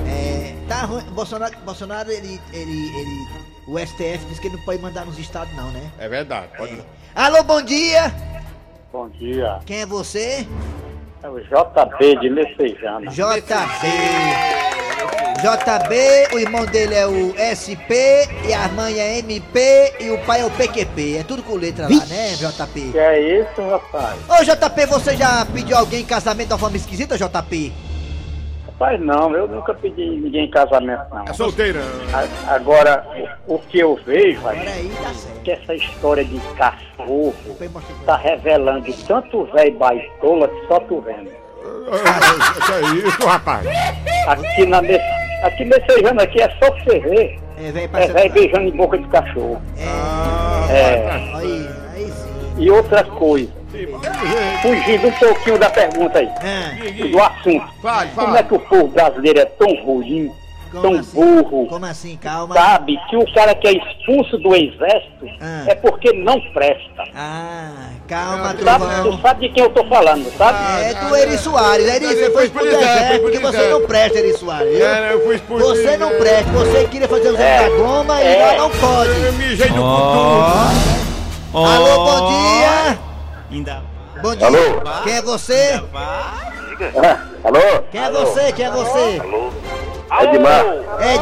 É. 0.07 0.55
Tá 0.67 0.85
ruim. 0.85 1.03
Bolsonaro, 1.11 1.53
Bolsonaro 1.65 2.11
ele, 2.11 2.39
ele, 2.53 2.99
ele. 2.99 3.41
O 3.67 3.77
STF 3.79 4.25
disse 4.27 4.41
que 4.41 4.47
ele 4.47 4.57
não 4.57 4.63
pode 4.65 4.81
mandar 4.81 5.05
nos 5.05 5.17
estados, 5.19 5.55
não, 5.55 5.69
né? 5.71 5.91
É 5.99 6.09
verdade. 6.09 6.47
Pode... 6.57 6.81
Alô, 7.15 7.43
bom 7.43 7.61
dia! 7.61 8.11
Bom 8.91 9.07
dia. 9.09 9.59
Quem 9.65 9.81
é 9.81 9.85
você? 9.85 10.45
É 11.23 11.29
o 11.29 11.39
JB 11.39 12.19
de 12.19 12.29
Messejana. 12.31 13.11
JB. 13.11 13.87
JB, 15.41 16.35
o 16.35 16.39
irmão 16.39 16.65
dele 16.65 16.95
é 16.95 17.05
o 17.05 17.33
SP, 17.37 17.93
e 18.47 18.53
a 18.53 18.67
mãe 18.69 18.99
é 18.99 19.19
MP, 19.19 19.93
e 19.99 20.09
o 20.09 20.17
pai 20.25 20.41
é 20.41 20.45
o 20.45 20.51
PQP. 20.51 21.17
É 21.17 21.23
tudo 21.23 21.43
com 21.43 21.55
letra 21.55 21.83
lá, 21.83 22.05
né, 22.05 22.35
JP? 22.35 22.91
Que 22.91 22.97
é 22.99 23.39
isso, 23.39 23.61
rapaz? 23.69 24.19
Ô, 24.29 24.43
JP, 24.43 24.85
você 24.87 25.15
já 25.15 25.45
pediu 25.45 25.77
alguém 25.77 26.01
em 26.01 26.05
casamento 26.05 26.47
de 26.47 26.53
uma 26.53 26.59
forma 26.59 26.77
esquisita, 26.77 27.17
JP? 27.17 27.71
Rapaz, 28.81 28.99
não, 28.99 29.35
eu 29.35 29.47
nunca 29.47 29.75
pedi 29.75 30.03
ninguém 30.09 30.45
em 30.45 30.49
casamento, 30.49 31.03
não. 31.13 31.23
É 31.25 31.33
solteira. 31.33 31.79
A- 32.11 32.55
Agora, 32.55 33.05
o, 33.47 33.53
o 33.53 33.59
que 33.59 33.77
eu 33.77 33.95
vejo, 34.03 34.39
aí 34.47 34.91
tá 35.03 35.11
que 35.43 35.51
essa 35.51 35.75
história 35.75 36.25
de 36.25 36.39
cachorro 36.57 37.31
tá 38.07 38.15
revelando 38.17 38.91
tanto 39.07 39.45
velho 39.53 39.77
baitola 39.77 40.47
que 40.47 40.67
só 40.67 40.79
tu 40.79 40.99
vendo. 41.01 41.29
Ah, 41.91 42.61
Que 42.65 42.71
é 42.73 43.07
isso, 43.07 43.23
rapaz? 43.27 43.67
Aqui 44.27 44.65
na 44.65 44.79
aqui 45.43 45.63
Messejana 45.65 46.23
aqui 46.23 46.41
é 46.41 46.49
só 46.59 46.71
você 46.71 46.99
ver. 47.01 47.39
É, 47.59 47.71
velho, 47.71 48.17
É 48.17 48.29
beijando 48.29 48.67
em 48.67 48.71
boca 48.75 48.97
de 48.97 49.07
cachorro. 49.09 49.61
É, 49.77 50.73
É. 50.73 51.09
aí, 51.35 51.67
aí 51.93 52.05
sim. 52.11 52.55
E 52.57 52.71
outra 52.71 53.03
coisa, 53.03 53.51
fugindo 54.61 55.07
um 55.07 55.11
pouquinho 55.11 55.57
da 55.57 55.69
pergunta 55.69 56.19
aí, 56.19 56.29
Ah, 56.41 57.07
do 57.11 57.21
assunto. 57.21 57.67
Fale, 57.81 58.09
Como 58.15 58.27
é 58.29 58.43
fale. 58.43 58.47
que 58.47 58.53
o 58.55 58.59
povo 58.59 58.87
brasileiro 58.87 59.39
é 59.39 59.45
tão 59.45 59.67
ruim, 59.83 60.31
como 60.71 60.81
tão 60.83 60.99
assim? 60.99 61.13
burro, 61.19 61.67
Como 61.67 61.85
assim? 61.85 62.17
Calma. 62.17 62.55
sabe 62.55 62.97
que 63.09 63.17
o 63.17 63.33
cara 63.33 63.53
que 63.55 63.67
é 63.67 63.71
expulso 63.73 64.37
do 64.37 64.55
exército 64.55 65.25
Ah. 65.41 65.63
é 65.67 65.75
porque 65.75 66.13
não 66.13 66.39
presta. 66.53 67.03
Ah, 67.15 67.71
calma, 68.07 68.47
Sabe, 68.47 68.63
Trovão. 68.63 69.11
tu 69.17 69.21
sabe 69.21 69.47
de 69.47 69.53
quem 69.53 69.63
eu 69.63 69.69
tô 69.69 69.83
falando, 69.85 70.31
sabe? 70.37 70.59
É 70.83 70.93
do 70.93 71.15
Eri 71.15 71.37
Soares. 71.37 71.87
Eri, 71.87 72.05
você 72.07 72.31
foi 72.31 72.45
expulso 72.45 72.69
do 72.69 72.75
exército 72.77 73.21
porque 73.21 73.39
você 73.39 73.67
não 73.69 73.81
presta, 73.87 74.19
Eri 74.19 74.33
Soares. 74.37 74.79
É, 74.79 75.13
eu 75.13 75.23
fui 75.25 75.35
expulso. 75.35 75.65
Você 75.67 75.97
não 75.97 76.09
presta, 76.17 76.51
você 76.51 76.87
queria 76.87 77.07
fazer 77.07 77.31
o 77.31 77.37
É. 77.37 77.55
exame 77.57 77.69
da 77.69 77.83
goma 77.83 78.21
e 78.21 78.25
É. 78.27 78.57
não 78.57 78.69
pode. 78.69 79.09
Eu 79.25 79.33
mijei 79.33 79.69
no 79.69 79.75
futuro. 79.75 80.91
Alô, 81.53 82.05
bom 82.05 82.27
dia! 82.29 82.99
Ainda. 83.51 83.90
Bom 84.21 84.35
dia! 84.35 84.47
Alô? 84.47 84.57
Quem 85.03 85.13
é 85.13 85.21
você? 85.21 85.81
Ah, 85.95 87.17
alô? 87.43 87.59
Quem 87.91 88.01
é 88.01 88.11
você? 88.11 88.51
Quem 88.51 88.65
é 88.65 88.71
você? 88.71 89.21
Edmar, 90.23 90.65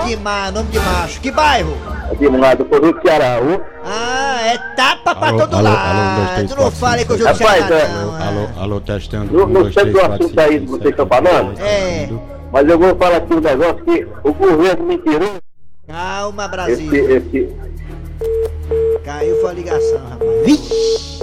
Edmar, 0.07 0.51
nome 0.51 0.69
de 0.69 0.79
macho. 0.79 1.21
Que 1.21 1.29
bairro? 1.31 1.77
Edmar 2.11 2.57
do 2.57 2.63
do 2.65 3.01
Ceará. 3.01 3.39
ô. 3.39 3.61
Ah, 3.85 4.39
é 4.47 4.57
tapa 4.75 5.13
pra 5.15 5.27
Alô, 5.29 5.39
todo 5.41 5.53
alô, 5.57 5.63
lado. 5.69 5.77
alô, 5.99 6.15
dois, 6.17 6.31
três, 6.35 6.49
tu 6.51 6.55
não 6.61 6.71
fala 6.71 6.93
aí 6.95 6.99
cinco, 7.01 7.07
que 7.15 7.21
eu 7.21 7.27
jogo 7.27 7.37
seis, 7.37 7.49
Ceará, 7.49 7.67
sete. 7.79 7.91
não. 7.91 8.15
ah. 8.15 8.27
Alô, 8.27 8.61
alô, 8.63 8.81
testando. 8.81 9.33
Não- 9.33 9.43
Um, 9.43 9.47
não 9.47 9.61
dois, 9.61 9.73
sei 9.73 9.83
três, 9.83 9.95
do 9.95 10.01
assunto 10.13 10.39
aí 10.39 10.47
seis, 10.49 10.61
que 10.61 10.67
vocês 10.67 10.89
estão 10.89 11.07
falando. 11.07 11.59
É. 11.59 12.09
Mas 12.51 12.67
eu 12.67 12.79
vou 12.79 12.95
falar 12.95 13.17
aqui 13.17 13.33
um 13.33 13.39
negócio 13.41 13.83
que 13.85 14.07
o 14.23 14.33
governo 14.33 14.85
mentiroso, 14.85 15.39
Calma, 15.87 16.43
esse, 16.43 16.51
Brasil. 16.51 17.17
esse, 17.17 17.55
Caiu 19.09 19.41
foi 19.41 19.49
a 19.49 19.53
ligação, 19.53 19.99
rapaz. 20.07 20.45
Vixe! 20.45 21.19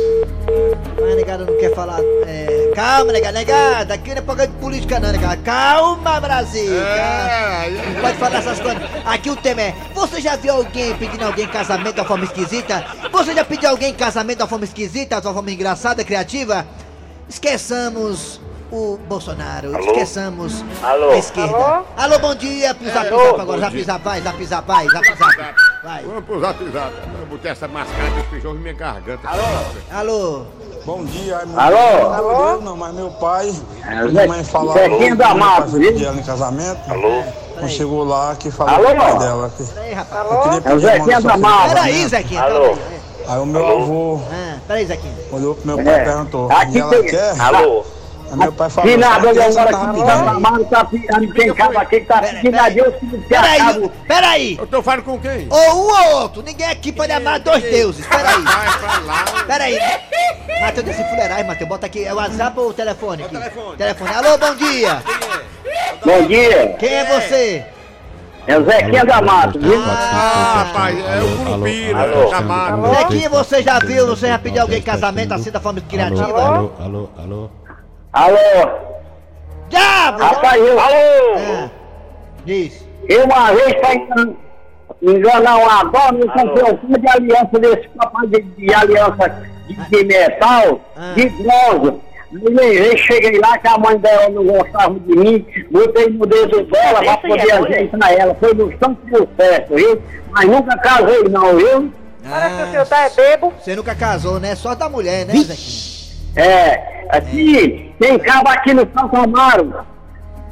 Mas 1.01 1.13
a 1.13 1.15
negada 1.15 1.45
não 1.45 1.57
quer 1.57 1.73
falar. 1.73 2.01
É... 2.27 2.73
Calma, 2.75 3.13
negada, 3.13 3.39
negada. 3.39 3.95
Aqui 3.95 4.11
não 4.11 4.17
é 4.17 4.21
programa 4.23 4.53
de 4.53 4.59
política, 4.59 4.99
não, 4.99 5.13
negada. 5.13 5.37
Calma, 5.37 6.21
Brasil. 6.21 6.67
calma. 6.67 7.65
É, 7.65 7.93
Não 7.95 8.01
pode 8.01 8.19
falar 8.19 8.39
essas 8.39 8.59
coisas. 8.59 8.83
Aqui 9.05 9.31
o 9.31 9.37
tema 9.37 9.63
é: 9.63 9.75
Você 9.95 10.21
já 10.21 10.35
viu 10.35 10.55
alguém 10.55 10.97
pedindo 10.97 11.23
alguém 11.25 11.45
em 11.45 11.49
casamento 11.49 11.95
de 11.95 12.01
uma 12.01 12.07
forma 12.09 12.25
esquisita? 12.25 12.85
Você 13.13 13.33
já 13.33 13.45
pediu 13.45 13.71
alguém 13.71 13.91
em 13.93 13.95
casamento 13.95 14.39
de 14.39 14.43
uma 14.43 14.49
forma 14.49 14.65
esquisita, 14.65 15.21
de 15.21 15.27
uma 15.29 15.35
forma 15.35 15.53
engraçada, 15.53 16.03
criativa? 16.03 16.67
Esqueçamos 17.29 18.41
o 18.73 18.99
Bolsonaro, 19.07 19.79
esqueçamos 19.79 20.65
Alô? 20.83 21.11
a 21.13 21.19
esquerda. 21.19 21.85
Alô, 21.97 22.19
bom 22.19 22.35
dia, 22.35 22.71
Alô, 22.71 23.21
agora, 23.41 23.45
bom 23.45 23.59
zap 23.59 23.73
dia. 23.77 23.85
zap, 23.85 24.03
zap 24.21 24.45
zap, 24.45 24.67
vai, 24.67 24.89
zap 24.89 25.07
zap. 25.07 25.55
Vai. 25.87 26.03
Vamos 26.03 26.25
pro 26.25 26.41
zap 26.41 26.59
zap. 26.73 26.93
Eu 27.21 27.27
botei 27.27 27.53
essa 27.53 27.69
mascada 27.69 28.11
desse 28.11 28.27
feijão 28.29 28.57
em 28.57 28.59
minha 28.59 28.75
garganta. 28.75 29.29
Alô? 29.29 29.43
Alô, 29.93 30.43
Bom 30.85 31.05
dia, 31.05 31.41
meu 31.47 31.61
Alô? 31.61 32.13
Alô? 32.13 32.33
Eu 32.55 32.61
não, 32.63 32.77
mas 32.77 32.93
meu 32.93 33.09
pai, 33.13 33.55
É, 33.89 34.03
minha 34.03 34.27
mãe 34.27 34.43
falava 34.43 34.81
Zequinha 34.81 35.15
da 35.15 35.33
Mata, 35.33 35.67
viu? 35.69 36.05
ela 36.09 36.17
em 36.17 36.23
casamento. 36.25 36.91
Alô? 36.91 37.23
Quando 37.55 37.69
chegou 37.69 38.03
lá, 38.03 38.35
que 38.35 38.51
falou 38.51 38.75
Alô? 38.75 38.97
pai 38.97 39.19
dela. 39.21 39.53
Que 39.57 39.63
peraí, 39.65 39.93
rapaz. 39.95 40.65
É 40.67 40.75
o 40.75 40.79
Zequinha 40.81 41.21
da 41.21 41.37
Mata. 41.37 41.69
Peraí, 41.69 41.93
casamento. 41.93 42.09
Zequinha, 42.09 42.43
Alô? 42.43 42.65
aí. 42.65 42.79
Aí 43.29 43.39
o 43.39 43.47
meu 43.47 43.67
avô 43.83 44.21
Ah, 44.33 44.57
peraí, 44.67 44.87
Zequinha. 44.87 45.15
olhou 45.31 45.55
pro 45.55 45.67
meu 45.69 45.85
pai 45.85 46.01
e 46.01 46.05
perguntou, 46.05 46.51
Aqui 46.51 46.79
e 46.79 46.81
ela 46.81 46.91
tem- 46.91 47.07
quer? 47.07 47.41
Alô? 47.41 47.85
Meu 48.35 48.53
pai 48.53 48.69
falou, 48.69 48.91
Finado, 48.91 49.29
"Essa 49.29 49.29
olha 49.29 49.35
criança 49.41 49.61
agora 49.63 49.95
que 49.95 50.01
lá." 50.01 50.07
tá 50.07 50.31
amado, 50.31 50.65
tá 50.67 50.85
ficando 50.85 51.35
tem 51.35 51.55
cabo 51.55 51.79
aqui 51.79 52.01
que 52.01 52.07
tá 52.07 52.19
Pera- 52.21 52.33
pedindo 52.35 52.51
pera- 52.51 52.65
a 52.65 52.69
Deus 52.69 52.95
que 52.97 53.07
Peraí, 53.29 53.91
peraí. 54.09 54.57
Eu 54.59 54.67
tô 54.67 54.83
falando 54.83 55.03
com 55.05 55.19
quem? 55.19 55.47
Ou 55.49 55.59
um 55.77 55.91
ou 56.13 56.21
outro, 56.23 56.43
ninguém 56.43 56.67
aqui 56.69 56.93
pode 56.93 57.13
amar 57.13 57.39
dois 57.41 57.63
deuses. 57.63 58.07
Peraí, 58.07 58.43
Vai 58.43 58.79
pra 58.79 58.99
lá. 59.01 59.25
peraí. 59.47 59.79
Matheus 60.61 60.87
desse 60.87 61.05
fuleirais, 61.05 61.47
Matheus. 61.47 61.69
Bota 61.69 61.87
aqui, 61.87 62.05
é 62.05 62.13
o 62.13 62.17
WhatsApp 62.17 62.59
ou 62.59 62.71
o 62.71 62.73
telefone 62.75 63.23
aqui? 63.25 63.35
telefone. 63.37 63.77
Telefone. 63.77 64.15
Alô, 64.15 64.39
bom 64.39 64.55
dia. 64.57 65.03
Bom 66.05 66.23
dia, 66.27 66.77
Quem 66.79 66.93
é 66.95 67.21
você? 67.21 67.65
é 68.47 68.59
o 68.59 68.65
Zequinha 68.65 69.05
da 69.05 69.21
Mata, 69.23 69.59
viu? 69.59 69.81
Ah, 69.83 70.65
rapaz, 70.67 70.97
é 70.99 71.21
o 71.23 71.37
Curupira, 71.45 72.01
alô, 72.01 72.31
chamado. 72.31 72.95
Zequinha, 72.95 73.29
você 73.31 73.63
já 73.63 73.79
viu, 73.79 74.07
você 74.07 74.29
já 74.29 74.39
pediu 74.39 74.63
alguém 74.63 74.79
em 74.79 74.83
casamento 74.83 75.33
assim 75.35 75.51
da 75.51 75.61
forma 75.61 75.81
criativa? 75.81 76.25
Alô, 76.25 76.73
alô, 76.81 77.09
alô. 77.19 77.51
Alô? 78.17 78.71
Diabo! 79.69 80.23
Rapaz, 80.23 80.57
eu... 80.63 80.81
Alô? 80.81 81.39
É. 81.39 81.71
Diz. 82.47 82.83
Eu 83.09 83.25
uma 83.25 83.53
vez 83.53 83.75
pra 83.75 83.95
engan- 83.95 84.35
enganar 85.03 85.57
uma 85.59 85.85
dona, 85.85 86.19
eu 86.21 86.31
comprei 86.31 86.65
um 86.73 86.79
fio 86.79 86.99
de 86.99 87.09
aliança 87.11 87.59
desse 87.61 87.89
papai 87.91 88.27
de, 88.29 88.41
de 88.41 88.75
aliança 88.75 89.29
de, 89.69 89.75
de 89.91 90.05
metal, 90.05 90.81
de 91.15 91.29
bronze. 91.29 92.01
Levei, 92.33 92.97
cheguei 92.97 93.39
lá 93.39 93.59
que 93.59 93.69
a 93.69 93.77
mãe 93.79 93.99
dela 93.99 94.31
não 94.31 94.45
gostava 94.45 94.95
de 94.99 95.15
mim, 95.15 95.47
botei 95.71 96.09
no 96.09 96.25
dedo 96.27 96.63
dela 96.65 97.03
pra 97.03 97.17
poder 97.19 97.53
ajeitar 97.53 98.13
ela. 98.13 98.35
Foi 98.35 98.55
no 98.55 98.71
santo 98.79 98.97
do 99.07 99.29
certo, 99.37 99.75
viu? 99.75 100.03
Mas 100.31 100.47
nunca 100.49 100.77
casei 100.79 101.23
não, 101.25 101.55
viu? 101.57 101.93
Parece 102.29 102.57
que 102.57 102.63
o 102.63 102.71
senhor 102.71 102.87
tá 102.87 103.05
é 103.05 103.11
bebo. 103.11 103.53
Você 103.61 103.77
nunca 103.77 103.95
casou, 103.95 104.41
né? 104.41 104.55
Só 104.57 104.75
da 104.75 104.89
mulher, 104.89 105.27
né, 105.27 105.35
Zequinha? 105.35 105.96
É, 106.37 107.07
aqui, 107.09 107.95
tem 107.99 108.19
cabo 108.19 108.51
aqui 108.51 108.75
no 108.75 108.83
Santo 108.83 109.17
Amaro, 109.17 109.75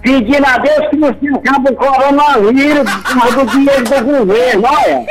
pedindo 0.01 0.47
a 0.47 0.57
Deus 0.57 0.89
que 0.89 0.97
não 0.97 1.09
se 1.09 1.29
acabe 1.29 1.73
o 1.73 1.77
coronavírus 1.77 2.91
por 2.91 3.21
causa 3.21 3.45
do 3.45 3.51
dinheiro 3.51 3.85
do 3.85 4.05
governo, 4.05 4.65
olha. 4.67 5.07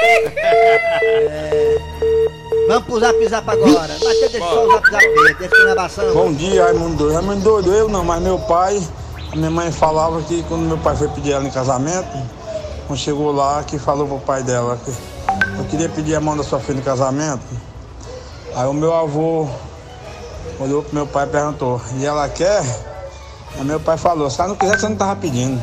Vamos 2.68 2.84
pro 2.86 3.00
zap 3.00 3.28
zap 3.28 3.50
agora. 3.50 3.94
Mas 4.04 4.20
deixa 4.20 4.40
só 4.40 4.66
o 4.66 4.72
zap 4.72 4.90
zap 4.90 5.04
dele, 5.04 5.36
deixa 5.40 6.02
eu. 6.02 6.14
Bom 6.16 6.34
dia, 6.34 6.64
Raimundo 6.64 6.96
Doido. 6.96 7.14
Raimundo 7.14 7.42
Doido, 7.42 7.74
eu 7.74 7.90
não, 7.90 8.04
mas 8.04 8.22
meu 8.22 8.40
pai, 8.40 8.82
a 9.32 9.36
minha 9.36 9.52
mãe 9.52 9.72
falava 9.72 10.24
que 10.24 10.42
quando 10.44 10.62
meu 10.62 10.78
pai 10.80 10.96
foi 10.96 11.08
pedir 11.10 11.34
ela 11.34 11.44
em 11.44 11.52
casamento, 11.52 12.18
quando 12.88 12.98
chegou 12.98 13.32
lá, 13.32 13.64
que 13.64 13.78
falou 13.78 14.08
pro 14.08 14.18
pai 14.18 14.42
dela 14.42 14.80
que 14.84 14.92
eu 15.60 15.66
queria 15.66 15.90
pedir 15.90 16.16
a 16.16 16.20
mão 16.20 16.36
da 16.36 16.44
sua 16.44 16.60
filha 16.60 16.80
em 16.80 16.82
casamento. 16.82 17.44
Aí 18.56 18.66
o 18.66 18.74
meu 18.74 18.94
avô 18.94 19.48
olhou 20.60 20.84
pro 20.84 20.94
meu 20.96 21.08
pai 21.08 21.26
e 21.26 21.30
perguntou, 21.30 21.82
e 21.98 22.06
ela 22.06 22.28
quer? 22.30 22.62
Aí 23.58 23.64
meu 23.64 23.80
pai 23.80 23.98
falou, 23.98 24.30
se 24.30 24.40
ela 24.40 24.50
não 24.50 24.56
quiser, 24.56 24.80
você 24.80 24.88
não 24.90 24.96
tava 24.96 25.16
pedindo. 25.16 25.62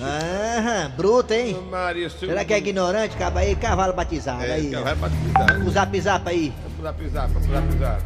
Aham, 0.00 0.90
bruto, 0.96 1.32
hein? 1.32 1.56
Maria, 1.70 2.10
Será 2.10 2.44
que 2.44 2.52
é 2.52 2.58
ignorante? 2.58 3.14
Acaba 3.16 3.40
aí, 3.40 3.54
cavalo 3.56 3.92
batizado. 3.92 4.42
É, 4.42 4.52
aí. 4.52 4.70
cavalo 4.70 4.96
batizado. 4.96 5.66
O 5.66 5.70
zap 5.70 6.00
zap 6.00 6.28
aí. 6.28 6.52
Zap 6.82 7.08
zap, 7.08 7.32
zap 7.32 7.78
zap. 7.78 8.02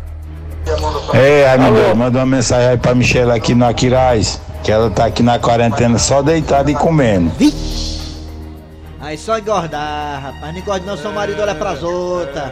Ei, 1.14 1.44
Raimundo, 1.44 1.96
manda 1.96 2.18
uma 2.18 2.26
mensagem 2.26 2.68
aí 2.68 2.76
pra 2.76 2.94
Michelle 2.94 3.32
aqui 3.32 3.54
no 3.54 3.66
Aquiraz, 3.66 4.38
que 4.62 4.70
ela 4.70 4.90
tá 4.90 5.06
aqui 5.06 5.22
na 5.22 5.38
quarentena 5.38 5.98
só 5.98 6.20
deitada 6.22 6.70
e 6.70 6.74
comendo. 6.74 7.32
Aí 9.00 9.16
só 9.16 9.38
engordar, 9.38 10.20
rapaz. 10.22 10.52
Não 10.52 10.60
engorda 10.60 10.84
não, 10.86 10.96
seu 10.96 11.10
marido 11.12 11.40
olha 11.40 11.54
pras 11.54 11.82
outras. 11.82 12.50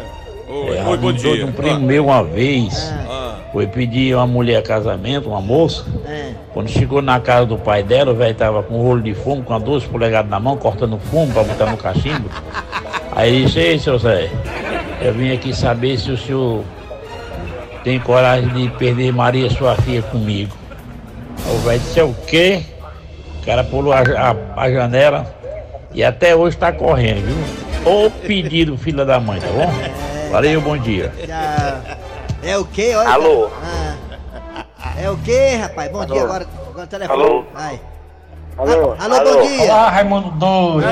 Oi, 0.49 0.77
É, 0.77 0.85
oi, 0.85 0.85
bom 0.85 0.91
Raimundo 0.91 1.23
Doido, 1.23 1.37
dia. 1.37 1.47
Um 1.47 1.53
primo 1.53 1.81
meu 1.81 2.05
uma 2.07 2.23
vez 2.25 2.93
Ah. 3.09 3.26
Foi 3.53 3.67
pedir 3.67 4.15
uma 4.15 4.27
mulher 4.27 4.63
casamento, 4.63 5.29
uma 5.29 5.41
moça. 5.41 5.85
É. 6.07 6.31
Quando 6.53 6.69
chegou 6.69 7.01
na 7.03 7.19
casa 7.21 7.47
do 7.47 7.57
pai 7.59 7.83
dela, 7.83 8.13
o 8.13 8.15
velho 8.15 8.35
tava 8.35 8.63
com 8.63 8.79
um 8.79 8.83
rolo 8.83 9.01
de 9.03 9.15
fumo, 9.15 9.43
com 9.43 9.55
a 9.55 9.59
12 9.59 9.87
polegadas 9.87 10.31
na 10.31 10.39
mão, 10.41 10.57
cortando 10.57 10.99
fumo 10.99 11.33
pra 11.33 11.43
botar 11.45 11.67
no 11.67 11.77
cachimbo. 11.77 12.29
Aí 13.13 13.35
ele 13.35 13.45
disse, 13.47 13.59
ei, 13.61 13.79
seu 13.79 13.99
Zé, 13.99 14.29
eu 15.01 15.13
vim 15.15 15.33
aqui 15.33 15.55
saber 15.55 15.99
se 15.99 16.11
o 16.11 16.17
senhor 16.19 16.63
tem 17.85 17.99
coragem 18.01 18.49
de 18.51 18.69
perder 18.77 19.13
Maria, 19.13 19.49
sua 19.51 19.75
filha, 19.77 20.03
comigo. 20.03 20.55
Aí 21.47 21.55
o 21.55 21.59
velho 21.61 21.81
disse, 21.81 22.01
é 22.01 22.05
o 22.05 22.15
quê? 22.27 22.63
O 23.43 23.47
cara 23.47 23.63
pulou 23.65 23.93
a, 23.93 24.01
a- 24.01 24.37
a 24.63 24.71
janela 24.71 25.27
e 25.95 26.03
até 26.03 26.35
hoje 26.35 26.57
tá 26.57 26.73
correndo, 26.73 27.25
viu? 27.27 27.67
Ô 27.93 28.11
pedido, 28.11 28.77
filha 28.77 29.05
da 29.05 29.21
mãe, 29.21 29.39
tá 29.41 29.47
bom? 29.47 29.73
Valeu, 30.33 30.61
bom 30.61 30.77
dia. 30.77 31.13
É 32.47 32.57
o 32.57 32.65
quê? 32.65 32.95
Olha. 32.95 33.11
Alô? 33.11 33.51
Ah. 33.61 33.97
É 34.97 35.11
o 35.11 35.17
quê, 35.17 35.57
rapaz? 35.57 35.91
Bom 35.91 36.07
dia 36.07 36.23
agora. 36.23 36.47
Agora 36.69 36.85
o 36.85 36.87
telefone. 36.87 37.23
Alô? 37.23 37.45
Vai. 37.53 37.81
Alô? 38.57 38.95
Alô, 38.99 39.35
bom 39.35 39.43
dia. 39.49 39.65
Olá, 39.65 39.91
Raimundo 39.91 40.31
Doido. 40.31 40.87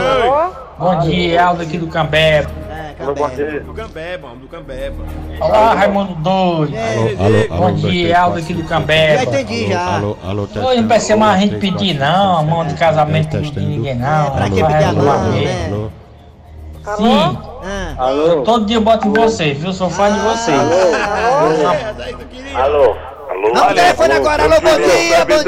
Bom 0.76 0.98
dia, 0.98 1.44
Aldo 1.44 1.62
aqui 1.62 1.78
do 1.78 1.86
Cambé. 1.86 2.44
É, 2.68 3.60
Do 3.60 3.72
Cambé, 3.72 4.18
mano, 4.18 4.36
do 4.36 4.48
Cambé, 4.48 4.90
mano. 4.90 5.06
Olá, 5.40 5.74
Raimundo 5.74 6.14
Doido. 6.16 6.74
Alô, 6.76 7.24
alô, 7.24 7.56
Bom 7.56 7.74
dia, 7.74 8.20
Aldo 8.20 8.38
aqui 8.40 8.52
do 8.52 8.64
Cambé. 8.64 9.16
Já 9.18 9.22
entendi, 9.22 9.68
já. 9.68 9.94
Alô, 9.94 10.16
alô, 10.24 10.48
Oi, 10.66 10.80
não 10.80 10.88
vai 10.88 10.98
ser 10.98 11.14
mais 11.14 11.36
a 11.36 11.40
gente 11.40 11.56
pedir, 11.58 11.94
não. 11.94 12.38
A 12.38 12.42
mão 12.42 12.66
de 12.66 12.74
casamento 12.74 13.40
de 13.40 13.60
ninguém, 13.60 13.94
não. 13.94 14.32
Pra 14.32 14.50
que 14.50 14.56
pedir 14.60 14.84
a 14.84 14.92
mão, 14.92 15.30
né? 15.30 15.90
Alô, 16.86 16.98
Sim. 16.98 17.38
Ah. 17.64 17.94
Alô? 17.96 18.42
Todo 18.42 18.66
dia 18.66 18.76
eu 18.76 18.82
boto 18.82 19.08
em 19.08 19.12
vocês, 19.12 19.56
viu? 19.56 19.72
Sou 19.72 19.88
fã 19.88 20.12
de 20.12 20.20
vocês. 20.20 20.60
Alô? 22.54 22.94
Vamos 23.26 23.58
pro 23.60 23.74
telefone 23.74 24.12
agora. 24.12 24.42
Alô, 24.42 24.60
bom 24.60 24.76
dia, 24.76 25.24
bom 25.24 25.42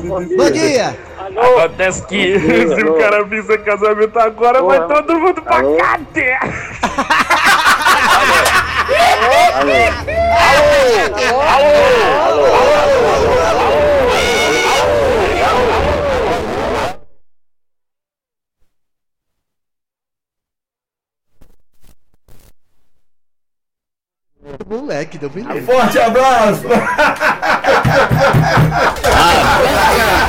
dia. 0.00 0.10
Bom 0.36 0.50
dia. 0.50 0.98
Acontece 1.36 2.04
que 2.06 2.40
se 2.40 2.84
o 2.84 2.98
cara 2.98 3.22
visa 3.24 3.58
casamento 3.58 4.18
agora, 4.18 4.60
vai 4.62 4.80
todo 4.88 5.20
mundo 5.20 5.42
pra 5.42 5.62
cadeia. 5.62 6.40
Moleque, 24.68 25.16
deu 25.16 25.30
beleza. 25.30 25.62
Forte 25.72 25.98
abraço! 25.98 26.62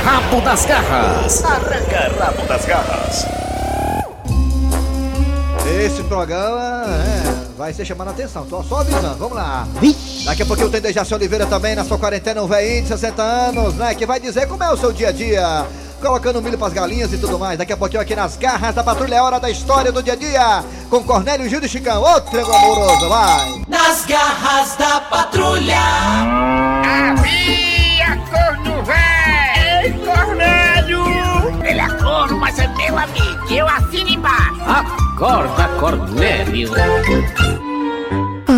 Rabo 0.02 0.40
das 0.40 0.64
garras. 0.64 1.44
Arranca 1.44 2.12
rabo 2.18 2.46
das 2.46 2.64
garras. 2.64 3.26
Esse 5.84 6.02
programa 6.04 6.84
é, 6.86 7.56
vai 7.56 7.72
ser 7.74 7.84
chamando 7.84 8.08
a 8.08 8.10
atenção, 8.12 8.46
tô 8.46 8.62
só 8.62 8.80
avisando, 8.80 9.16
vamos 9.16 9.36
lá. 9.36 9.66
Daqui 10.24 10.42
a 10.42 10.46
pouquinho 10.46 10.70
tem 10.70 10.80
Dejaci 10.80 11.14
Oliveira 11.14 11.46
também 11.46 11.74
na 11.74 11.84
sua 11.84 11.98
quarentena, 11.98 12.42
um 12.42 12.46
velhinho 12.46 12.82
de 12.82 12.88
60 12.88 13.22
anos, 13.22 13.74
né? 13.74 13.94
Que 13.94 14.06
vai 14.06 14.18
dizer 14.18 14.48
como 14.48 14.62
é 14.64 14.70
o 14.70 14.76
seu 14.76 14.90
dia 14.92 15.08
a 15.08 15.12
dia. 15.12 15.66
Colocando 16.00 16.40
milho 16.40 16.56
pras 16.56 16.72
galinhas 16.72 17.12
e 17.12 17.18
tudo 17.18 17.38
mais. 17.38 17.58
Daqui 17.58 17.72
a 17.72 17.76
pouquinho 17.76 18.00
aqui 18.00 18.16
nas 18.16 18.36
garras 18.36 18.74
da 18.74 18.82
patrulha 18.82 19.16
é 19.16 19.22
hora 19.22 19.38
da 19.38 19.50
história 19.50 19.92
do 19.92 20.02
dia 20.02 20.14
a 20.14 20.16
dia. 20.16 20.64
Com 20.88 21.04
Cornélio 21.04 21.48
Gil 21.48 21.60
e 21.62 21.68
Chicão, 21.68 22.02
outro 22.02 22.40
amoroso, 22.40 23.08
vai. 23.08 23.62
Nas 23.68 24.06
garras 24.06 24.76
da 24.76 25.00
patrulha. 25.02 25.76
Havia 26.84 28.16
corno 28.30 28.82
véi! 28.84 29.84
Ei, 29.84 29.92
Cornélio! 30.04 31.04
Ele 31.64 31.80
é 31.80 31.88
corno, 32.02 32.38
mas 32.38 32.58
é 32.58 32.66
meu 32.68 32.98
amigo. 32.98 33.52
Eu 33.52 33.68
assino 33.68 34.08
embaixo. 34.08 34.60
Acorda, 34.66 35.68
Cornélio. 35.78 36.70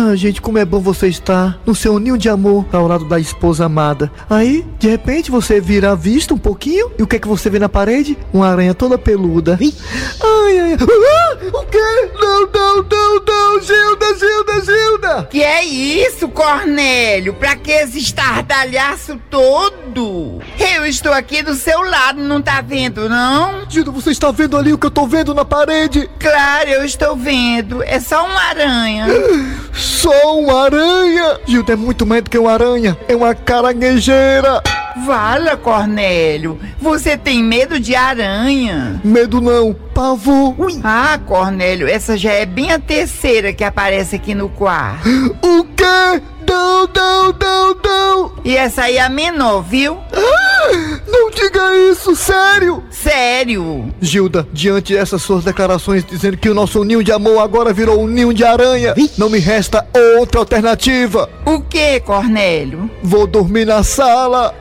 Ah, 0.05 0.17
gente, 0.17 0.41
como 0.41 0.57
é 0.57 0.65
bom 0.65 0.81
você 0.81 1.07
estar 1.07 1.57
no 1.65 1.73
seu 1.73 1.97
ninho 1.97 2.17
de 2.17 2.27
amor 2.27 2.65
ao 2.73 2.85
lado 2.87 3.05
da 3.05 3.21
esposa 3.21 3.63
amada. 3.63 4.11
Aí, 4.29 4.65
de 4.77 4.89
repente, 4.89 5.31
você 5.31 5.61
vira 5.61 5.91
a 5.91 5.95
vista 5.95 6.33
um 6.33 6.37
pouquinho 6.37 6.91
e 6.99 7.03
o 7.03 7.07
que 7.07 7.15
é 7.15 7.19
que 7.19 7.27
você 7.27 7.49
vê 7.49 7.57
na 7.57 7.69
parede? 7.69 8.17
Uma 8.33 8.49
aranha 8.49 8.73
toda 8.73 8.97
peluda. 8.97 9.57
Ai, 9.61 10.59
ai, 10.59 10.73
ah, 10.73 11.57
o 11.57 11.65
quê? 11.67 12.09
Não, 12.19 12.41
não, 12.51 12.83
não, 12.83 13.25
não, 13.25 13.61
Gilda, 13.61 14.05
Gilda, 14.19 14.65
Gilda! 14.65 15.27
Que 15.31 15.41
é 15.41 15.63
isso, 15.63 16.27
Cornélio? 16.27 17.33
Pra 17.35 17.55
que 17.55 17.71
esse 17.71 17.99
estardalhaço 17.99 19.17
todo? 19.29 20.41
Eu 20.75 20.85
estou 20.85 21.13
aqui 21.13 21.41
do 21.41 21.55
seu 21.55 21.81
lado, 21.81 22.19
não 22.19 22.41
tá 22.41 22.59
vendo, 22.59 23.07
não? 23.07 23.63
Gilda, 23.69 23.91
você 23.91 24.11
está 24.11 24.31
vendo 24.31 24.57
ali 24.57 24.73
o 24.73 24.77
que 24.77 24.85
eu 24.85 24.91
tô 24.91 25.07
vendo 25.07 25.33
na 25.33 25.45
parede? 25.45 26.09
Claro, 26.19 26.69
eu 26.69 26.83
estou 26.83 27.15
vendo. 27.15 27.81
É 27.83 28.01
só 28.01 28.25
uma 28.25 28.41
aranha. 28.41 29.07
Só 29.93 30.39
uma 30.39 30.65
aranha! 30.65 31.39
Gilda 31.45 31.73
é 31.73 31.75
muito 31.75 32.03
mais 32.05 32.23
do 32.23 32.29
que 32.29 32.37
uma 32.37 32.51
aranha, 32.51 32.97
é 33.07 33.15
uma 33.15 33.35
caranguejeira! 33.35 34.61
Vala, 35.05 35.55
Cornélio. 35.55 36.59
Você 36.79 37.15
tem 37.15 37.43
medo 37.43 37.79
de 37.79 37.95
aranha? 37.95 38.99
Medo 39.03 39.39
não, 39.39 39.73
pavor! 39.93 40.55
Ah, 40.83 41.19
Cornélio, 41.25 41.87
essa 41.87 42.17
já 42.17 42.31
é 42.31 42.45
bem 42.45 42.71
a 42.71 42.79
terceira 42.79 43.53
que 43.53 43.63
aparece 43.63 44.15
aqui 44.15 44.33
no 44.33 44.49
quarto. 44.49 45.07
O 45.43 45.63
quê? 45.75 46.21
Não, 46.49 46.87
não, 46.87 47.33
não, 47.39 47.75
não! 47.83 48.31
E 48.43 48.57
essa 48.57 48.83
aí 48.83 48.97
é 48.97 49.01
a 49.01 49.09
menor, 49.09 49.61
viu? 49.61 49.97
Ah, 50.11 50.99
não 51.07 51.29
diga 51.31 51.75
isso, 51.91 52.15
sério! 52.15 52.83
Sério? 53.03 53.93
Gilda, 54.01 54.47
diante 54.53 54.93
dessas 54.93 55.21
suas 55.21 55.43
declarações 55.43 56.05
dizendo 56.05 56.37
que 56.37 56.49
o 56.49 56.53
nosso 56.53 56.81
ninho 56.85 57.03
de 57.03 57.11
amor 57.11 57.39
agora 57.39 57.73
virou 57.73 58.01
um 58.01 58.07
ninho 58.07 58.33
de 58.33 58.45
aranha, 58.45 58.93
não 59.17 59.29
me 59.29 59.39
resta 59.39 59.85
outra 60.17 60.39
alternativa. 60.39 61.29
O 61.45 61.59
que, 61.59 61.99
Cornélio? 61.99 62.89
Vou 63.03 63.27
dormir 63.27 63.65
na 63.65 63.83
sala. 63.83 64.55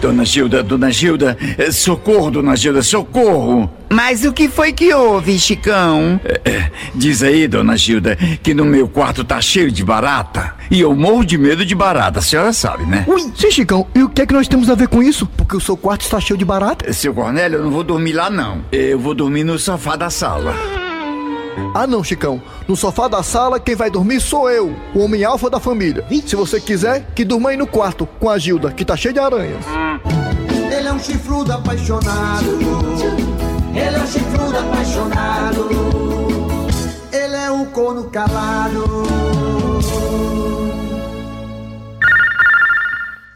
Dona 0.00 0.24
Gilda, 0.24 0.62
dona 0.62 0.90
Gilda, 0.90 1.36
eh, 1.58 1.70
socorro, 1.70 2.30
dona 2.30 2.56
Gilda, 2.56 2.82
socorro! 2.82 3.70
Mas 3.92 4.24
o 4.24 4.32
que 4.32 4.48
foi 4.48 4.72
que 4.72 4.94
houve, 4.94 5.38
Chicão? 5.38 6.18
Eh, 6.24 6.70
Diz 6.94 7.22
aí, 7.22 7.46
dona 7.46 7.76
Gilda, 7.76 8.16
que 8.42 8.54
no 8.54 8.64
meu 8.64 8.88
quarto 8.88 9.22
tá 9.24 9.40
cheio 9.40 9.70
de 9.70 9.84
barata. 9.84 10.54
E 10.70 10.80
eu 10.80 10.94
morro 10.94 11.24
de 11.24 11.36
medo 11.36 11.66
de 11.66 11.74
barata, 11.74 12.20
a 12.20 12.22
senhora 12.22 12.52
sabe, 12.52 12.86
né? 12.86 13.04
Ui, 13.06 13.20
sim, 13.36 13.50
Chicão, 13.50 13.86
e 13.94 14.02
o 14.02 14.08
que 14.08 14.22
é 14.22 14.26
que 14.26 14.32
nós 14.32 14.48
temos 14.48 14.70
a 14.70 14.74
ver 14.74 14.88
com 14.88 15.02
isso? 15.02 15.26
Porque 15.26 15.56
o 15.56 15.60
seu 15.60 15.76
quarto 15.76 16.02
está 16.02 16.18
cheio 16.18 16.38
de 16.38 16.44
barata? 16.44 16.90
Seu 16.92 17.12
Cornélio, 17.12 17.58
eu 17.58 17.64
não 17.64 17.70
vou 17.70 17.84
dormir 17.84 18.12
lá, 18.12 18.30
não. 18.30 18.64
Eu 18.72 18.98
vou 18.98 19.14
dormir 19.14 19.44
no 19.44 19.58
sofá 19.58 19.96
da 19.96 20.08
sala. 20.08 20.54
Ah 21.74 21.86
não, 21.86 22.02
Chicão. 22.02 22.42
No 22.66 22.76
sofá 22.76 23.08
da 23.08 23.22
sala, 23.22 23.60
quem 23.60 23.74
vai 23.74 23.90
dormir 23.90 24.20
sou 24.20 24.50
eu, 24.50 24.74
o 24.94 25.00
homem 25.00 25.24
alfa 25.24 25.48
da 25.48 25.60
família. 25.60 26.04
Se 26.26 26.36
você 26.36 26.60
quiser, 26.60 27.06
que 27.14 27.24
durma 27.24 27.50
aí 27.50 27.56
no 27.56 27.66
quarto, 27.66 28.06
com 28.18 28.28
a 28.28 28.38
Gilda, 28.38 28.72
que 28.72 28.84
tá 28.84 28.96
cheia 28.96 29.12
de 29.12 29.20
aranhas. 29.20 29.64
Ele 30.72 30.88
é 30.88 30.92
um 30.92 30.98
chifrudo 30.98 31.52
apaixonado. 31.52 32.58
Ele 33.74 33.96
é 33.96 33.98
um 33.98 34.06
chifrudo 34.06 34.58
apaixonado. 34.58 35.68
Ele 37.12 37.36
é 37.36 37.50
um 37.50 37.64
corno 37.66 38.04
calado. 38.10 38.84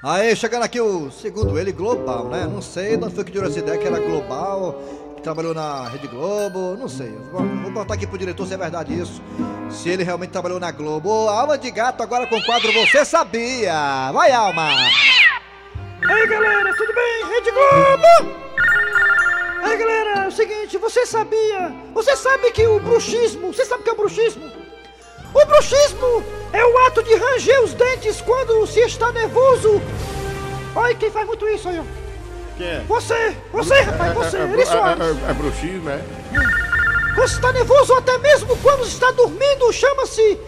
Aí, 0.03 0.37
chegando 0.37 0.65
aqui 0.65 0.79
o 0.79 1.11
segundo 1.11 1.59
ele, 1.59 1.73
Global, 1.73 2.29
né? 2.29 2.47
Não 2.47 2.61
sei 2.61 2.95
de 2.97 3.05
onde 3.05 3.15
foi 3.15 3.25
que 3.25 3.33
tirou 3.33 3.49
essa 3.49 3.59
ideia 3.59 3.79
que 3.79 3.87
era 3.87 3.99
Global, 3.99 4.79
trabalhou 5.25 5.55
na 5.55 5.89
Rede 5.89 6.07
Globo, 6.07 6.77
não 6.79 6.87
sei. 6.87 7.19
Vou, 7.33 7.43
vou 7.43 7.71
botar 7.73 7.95
aqui 7.95 8.07
pro 8.07 8.19
diretor 8.19 8.47
se 8.47 8.53
é 8.53 8.59
verdade 8.59 8.93
isso. 8.97 9.23
Se 9.71 9.89
ele 9.89 10.05
realmente 10.05 10.31
trabalhou 10.31 10.61
na 10.61 10.71
Globo. 10.71 11.11
Alma 11.29 11.57
de 11.57 11.71
Gato 11.71 12.03
agora 12.03 12.27
com 12.27 12.37
o 12.37 12.45
quadro 12.45 12.71
Você 12.73 13.05
Sabia. 13.05 14.13
Vai, 14.13 14.31
Alma! 14.31 14.69
Ei 16.03 16.27
galera, 16.29 16.77
tudo 16.77 16.95
bem? 16.95 17.27
Rede 17.27 17.51
Globo! 17.51 18.45
Aí 19.63 19.79
galera, 19.79 20.25
é 20.25 20.29
o 20.29 20.31
seguinte, 20.31 20.77
você 20.77 21.07
sabia? 21.07 21.75
Você 21.95 22.15
sabe 22.15 22.53
que 22.53 22.67
o 22.67 22.79
bruxismo, 22.79 23.51
você 23.51 23.65
sabe 23.65 23.81
o 23.81 23.85
que 23.85 23.91
é 23.91 23.93
o 23.95 23.97
bruxismo? 23.97 24.45
O 25.33 25.47
bruxismo 25.47 26.23
é 26.53 26.65
o 26.65 26.79
ato 26.87 27.03
de 27.03 27.15
ranger 27.15 27.63
os 27.63 27.73
dentes 27.73 28.21
quando 28.21 28.67
se 28.67 28.81
está 28.81 29.11
nervoso. 29.11 29.81
Olha 30.77 30.95
quem 30.95 31.11
faz 31.11 31.27
muito 31.27 31.49
isso 31.49 31.67
aí, 31.67 31.79
ó. 31.79 32.04
Quem 32.57 32.67
é? 32.67 32.85
Você, 32.87 33.37
você, 33.53 33.81
rapaz, 33.81 34.15
você, 34.15 34.37
é, 34.37 34.41
é, 34.41 34.45
Eri 34.45 34.67
Soares. 34.67 35.01
é, 35.03 35.27
é, 35.27 35.31
é 35.31 35.35
bruxismo, 35.35 35.91
é? 35.91 36.01
Você 37.17 37.35
está 37.37 37.53
nervoso 37.53 37.93
ou 37.93 37.99
até 37.99 38.19
mesmo 38.19 38.57
quando 38.59 38.85
está 38.87 39.11
dormindo, 39.13 39.73
chama-se 39.73 40.39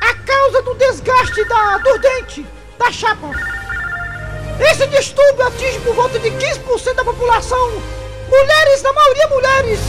a 0.00 0.14
causa 0.14 0.62
do 0.62 0.74
desgaste 0.74 1.44
da, 1.46 1.78
dos 1.78 2.00
dentes, 2.00 2.44
da 2.78 2.90
chapa. 2.92 3.30
Esse 4.70 4.86
distúrbio 4.86 5.46
atinge 5.46 5.78
por 5.80 5.94
volta 5.94 6.18
de 6.18 6.30
15% 6.30 6.94
da 6.94 7.04
população, 7.04 7.70
mulheres, 8.28 8.82
na 8.82 8.92
maioria 8.92 9.28
mulheres, 9.28 9.80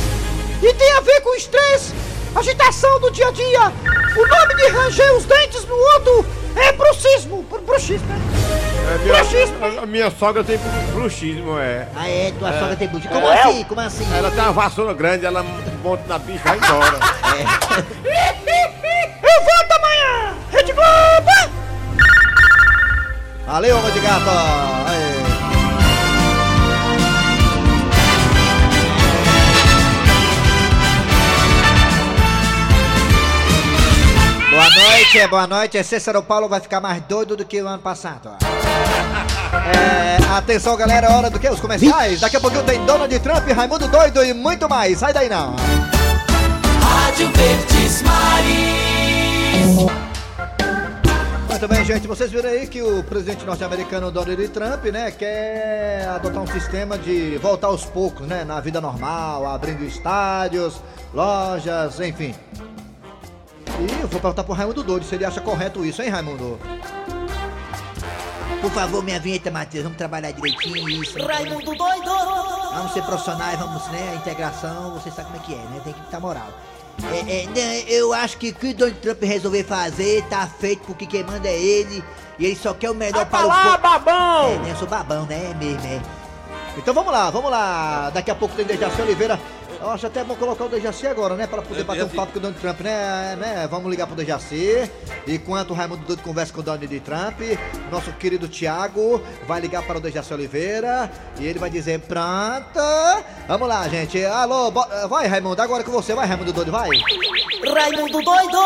e 0.64 0.74
tem 0.74 0.92
a 0.94 1.02
ver 1.02 1.22
com 1.22 1.36
estresse, 1.36 1.94
agitação 2.36 3.00
do 3.00 3.12
dia 3.12 3.28
a 3.28 3.32
dia. 3.32 3.60
O 4.18 4.28
nome 4.28 4.56
de 4.56 4.68
ranger 4.68 5.14
os 5.16 5.26
dentes 5.26 5.66
no 5.66 5.76
outro 5.76 6.26
é 6.56 6.72
bruxismo, 6.72 7.44
bru- 7.44 7.62
bruxismo, 7.62 8.08
né? 8.08 8.35
É, 8.88 8.98
minha, 9.00 9.80
a, 9.80 9.84
a 9.84 9.86
minha 9.86 10.12
sogra 10.12 10.44
tem 10.44 10.60
bruxismo, 10.94 11.58
é. 11.58 11.88
Ah, 11.96 12.08
é? 12.08 12.32
Tua 12.38 12.50
É. 12.54 12.60
sogra 12.60 12.76
tem 12.76 12.88
bruxismo. 12.88 13.16
Como 13.16 13.28
É. 13.32 13.42
assim? 13.42 13.64
Como 13.64 13.82
assim? 13.82 14.06
Ela 14.16 14.30
tem 14.32 14.40
uma 14.42 14.52
vassoura 14.54 14.94
grande, 14.94 15.26
ela 15.26 15.44
monta 15.84 16.04
na 16.08 16.20
bicha 16.20 16.40
e 16.40 16.44
vai 16.44 16.58
embora. 16.58 17.00
Eu 19.24 19.44
volto 19.44 19.72
amanhã! 19.78 20.36
Rede 20.52 20.72
Globo! 20.74 21.52
Valeu, 23.48 23.76
Alma 23.78 23.92
de 23.92 24.00
Gato! 24.00 24.30
Aê. 24.30 25.26
Boa 34.52 34.70
noite, 34.70 35.28
boa 35.28 35.48
noite. 35.48 35.84
Cícero 35.84 36.24
Paulo 36.24 36.48
vai 36.48 36.60
ficar 36.62 36.80
mais 36.80 37.02
doido 37.04 37.36
do 37.36 37.44
que 37.46 37.62
o 37.62 37.68
ano 37.68 37.82
passado. 37.82 38.30
ó. 38.32 38.55
É, 39.74 40.38
atenção, 40.38 40.76
galera, 40.76 41.08
é 41.08 41.12
hora 41.12 41.30
do 41.30 41.40
que? 41.40 41.50
Os 41.50 41.60
comerciais. 41.60 42.20
Daqui 42.20 42.38
a 42.38 42.40
pouquinho 42.40 42.64
tem 42.64 42.84
Donald 42.86 43.20
Trump, 43.20 43.48
Raimundo 43.50 43.88
Doido 43.88 44.24
e 44.24 44.34
muito 44.34 44.68
mais. 44.68 45.00
Sai 45.00 45.14
daí 45.14 45.30
não. 45.30 45.56
Rádio 46.82 47.32
Verdes 47.32 48.02
Maris. 48.02 48.76
Muito 51.50 51.68
bem, 51.70 51.86
gente. 51.86 52.06
Vocês 52.06 52.30
viram 52.30 52.50
aí 52.50 52.68
que 52.68 52.82
o 52.82 53.02
presidente 53.04 53.46
norte-americano 53.46 54.12
Donald 54.12 54.48
Trump, 54.50 54.84
né, 54.86 55.10
quer 55.10 56.06
adotar 56.10 56.44
um 56.44 56.48
sistema 56.48 56.98
de 56.98 57.38
voltar 57.38 57.68
aos 57.68 57.86
poucos, 57.86 58.28
né, 58.28 58.44
na 58.44 58.60
vida 58.60 58.82
normal, 58.82 59.48
abrindo 59.48 59.84
estádios, 59.86 60.82
lojas, 61.14 62.00
enfim. 62.02 62.36
E 63.80 64.02
eu 64.02 64.08
vou 64.08 64.20
perguntar 64.20 64.44
pro 64.44 64.54
Raimundo 64.54 64.84
Doido 64.84 65.06
se 65.06 65.16
ele 65.16 65.24
acha 65.26 65.40
correto 65.40 65.86
isso, 65.86 66.02
hein, 66.02 66.10
Raimundo? 66.10 66.60
Por 68.62 68.72
favor, 68.72 69.04
minha 69.04 69.20
vinheta, 69.20 69.52
Matheus, 69.52 69.84
vamos 69.84 69.98
trabalhar 69.98 70.32
direitinho 70.32 70.90
isso. 70.90 71.18
Raimundo 71.24 71.76
doido. 71.76 72.12
Vamos 72.74 72.94
ser 72.94 73.04
profissionais, 73.04 73.60
vamos, 73.60 73.86
né? 73.88 74.12
A 74.14 74.16
integração, 74.16 74.94
você 74.94 75.12
sabe 75.12 75.30
como 75.30 75.38
é 75.38 75.46
que 75.46 75.54
é, 75.54 75.58
né? 75.58 75.82
Tem 75.84 75.94
que 75.94 76.12
dar 76.12 76.20
moral. 76.20 76.48
É, 77.12 77.42
é, 77.42 77.46
não, 77.48 77.90
eu 77.90 78.14
acho 78.14 78.38
que 78.38 78.50
o 78.50 78.56
que 78.56 78.68
o 78.68 78.74
Donald 78.74 79.00
Trump 79.00 79.22
resolver 79.22 79.64
fazer 79.66 80.24
tá 80.30 80.48
feito 80.48 80.82
porque 80.86 81.06
quem 81.06 81.24
manda 81.24 81.48
é 81.48 81.58
ele. 81.58 82.04
E 82.40 82.46
ele 82.46 82.56
só 82.56 82.74
quer 82.74 82.90
o 82.90 82.96
melhor 82.96 83.26
para 83.26 83.46
o 83.46 83.48
lá, 83.48 83.64
povo. 83.64 83.78
babão! 83.78 84.52
É, 84.52 84.58
né? 84.60 84.72
Eu 84.72 84.76
sou 84.78 84.88
babão, 84.88 85.26
né? 85.26 85.52
É 85.52 85.54
mesmo, 85.54 85.86
é. 85.86 86.02
Então 86.78 86.94
vamos 86.94 87.12
lá, 87.12 87.30
vamos 87.30 87.50
lá. 87.50 88.10
Daqui 88.14 88.32
a 88.32 88.36
pouco 88.36 88.56
tem 88.56 88.66
Dejaci 88.66 89.02
Oliveira. 89.02 89.40
Eu 89.86 89.92
acho 89.92 90.08
até 90.08 90.24
bom 90.24 90.36
colocar 90.36 90.66
o 90.66 90.68
Dejaci 90.70 91.06
agora, 91.06 91.36
né? 91.36 91.46
Para 91.46 91.62
poder 91.62 91.84
bater 91.84 92.04
um 92.04 92.10
papo 92.10 92.32
com 92.32 92.40
o 92.40 92.42
Donald 92.42 92.60
Trump, 92.60 92.80
né? 92.82 93.36
né? 93.40 93.68
Vamos 93.70 93.88
ligar 93.92 94.08
pro 94.08 94.16
Dejaci. 94.16 94.90
Enquanto 95.28 95.70
o 95.70 95.74
Raimundo 95.76 96.04
Doido 96.08 96.24
conversa 96.24 96.52
com 96.52 96.62
o 96.62 96.64
Donald 96.64 97.00
Trump, 97.02 97.40
nosso 97.92 98.12
querido 98.14 98.48
Thiago 98.48 99.22
vai 99.48 99.62
ligar 99.62 99.84
para 99.84 100.00
o 100.00 100.02
Dejaci 100.02 100.34
Oliveira 100.34 101.12
e 101.40 101.46
ele 101.46 101.60
vai 101.60 101.70
dizer: 101.70 102.00
Pronto. 102.00 102.80
Vamos 103.48 103.68
lá, 103.68 103.88
gente. 103.88 104.26
Alô, 104.26 104.72
bo- 104.72 104.88
vai, 105.08 105.28
Raimundo, 105.28 105.62
agora 105.62 105.84
com 105.84 105.92
você. 105.92 106.16
Vai, 106.16 106.26
Raimundo 106.26 106.52
Doido, 106.52 106.72
vai. 106.72 106.90
Raimundo 106.90 108.22
doido. 108.24 108.58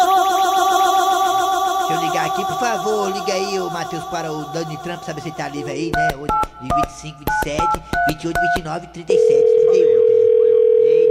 Deixa 1.80 1.94
eu 1.94 2.02
ligar 2.08 2.28
aqui, 2.28 2.46
por 2.46 2.60
favor, 2.60 3.12
liga 3.12 3.34
aí, 3.34 3.60
ô 3.60 3.70
Matheus, 3.70 4.04
para 4.06 4.32
o 4.32 4.46
Donald 4.54 4.78
Trump, 4.84 5.04
saber 5.04 5.20
se 5.22 5.28
ele 5.28 5.36
tá 5.36 5.50
livre 5.50 5.72
aí, 5.72 5.92
né? 5.94 6.10
Hoje, 6.16 6.32
de 6.62 6.68
25, 6.86 7.18
27, 7.46 7.82
28, 8.10 8.40
29, 8.56 8.88
37, 8.88 9.18
38. 9.18 9.46
é. 9.46 9.49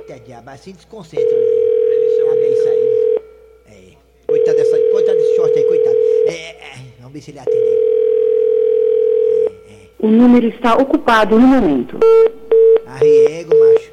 Eita, 0.08 0.20
diabo, 0.24 0.50
assim 0.50 0.72
desconcentra, 0.72 1.36
né? 1.36 1.44
Abre 2.30 2.48
isso 2.48 2.68
aí. 2.68 3.16
É. 3.66 3.96
Coitado 4.26 4.56
dessa, 4.56 4.78
coitado 4.90 5.18
desse 5.18 5.36
short 5.36 5.58
aí, 5.58 5.64
coitado. 5.64 5.96
É, 6.26 6.32
é, 6.32 6.56
vamos 6.98 7.12
ver 7.12 7.20
se 7.22 7.30
ele 7.30 7.38
atende 7.38 7.58
aí. 7.58 7.78
O 10.00 10.06
número 10.08 10.48
está 10.48 10.76
ocupado 10.76 11.38
no 11.38 11.46
momento. 11.46 11.98
Arriego, 12.86 13.54
macho. 13.58 13.90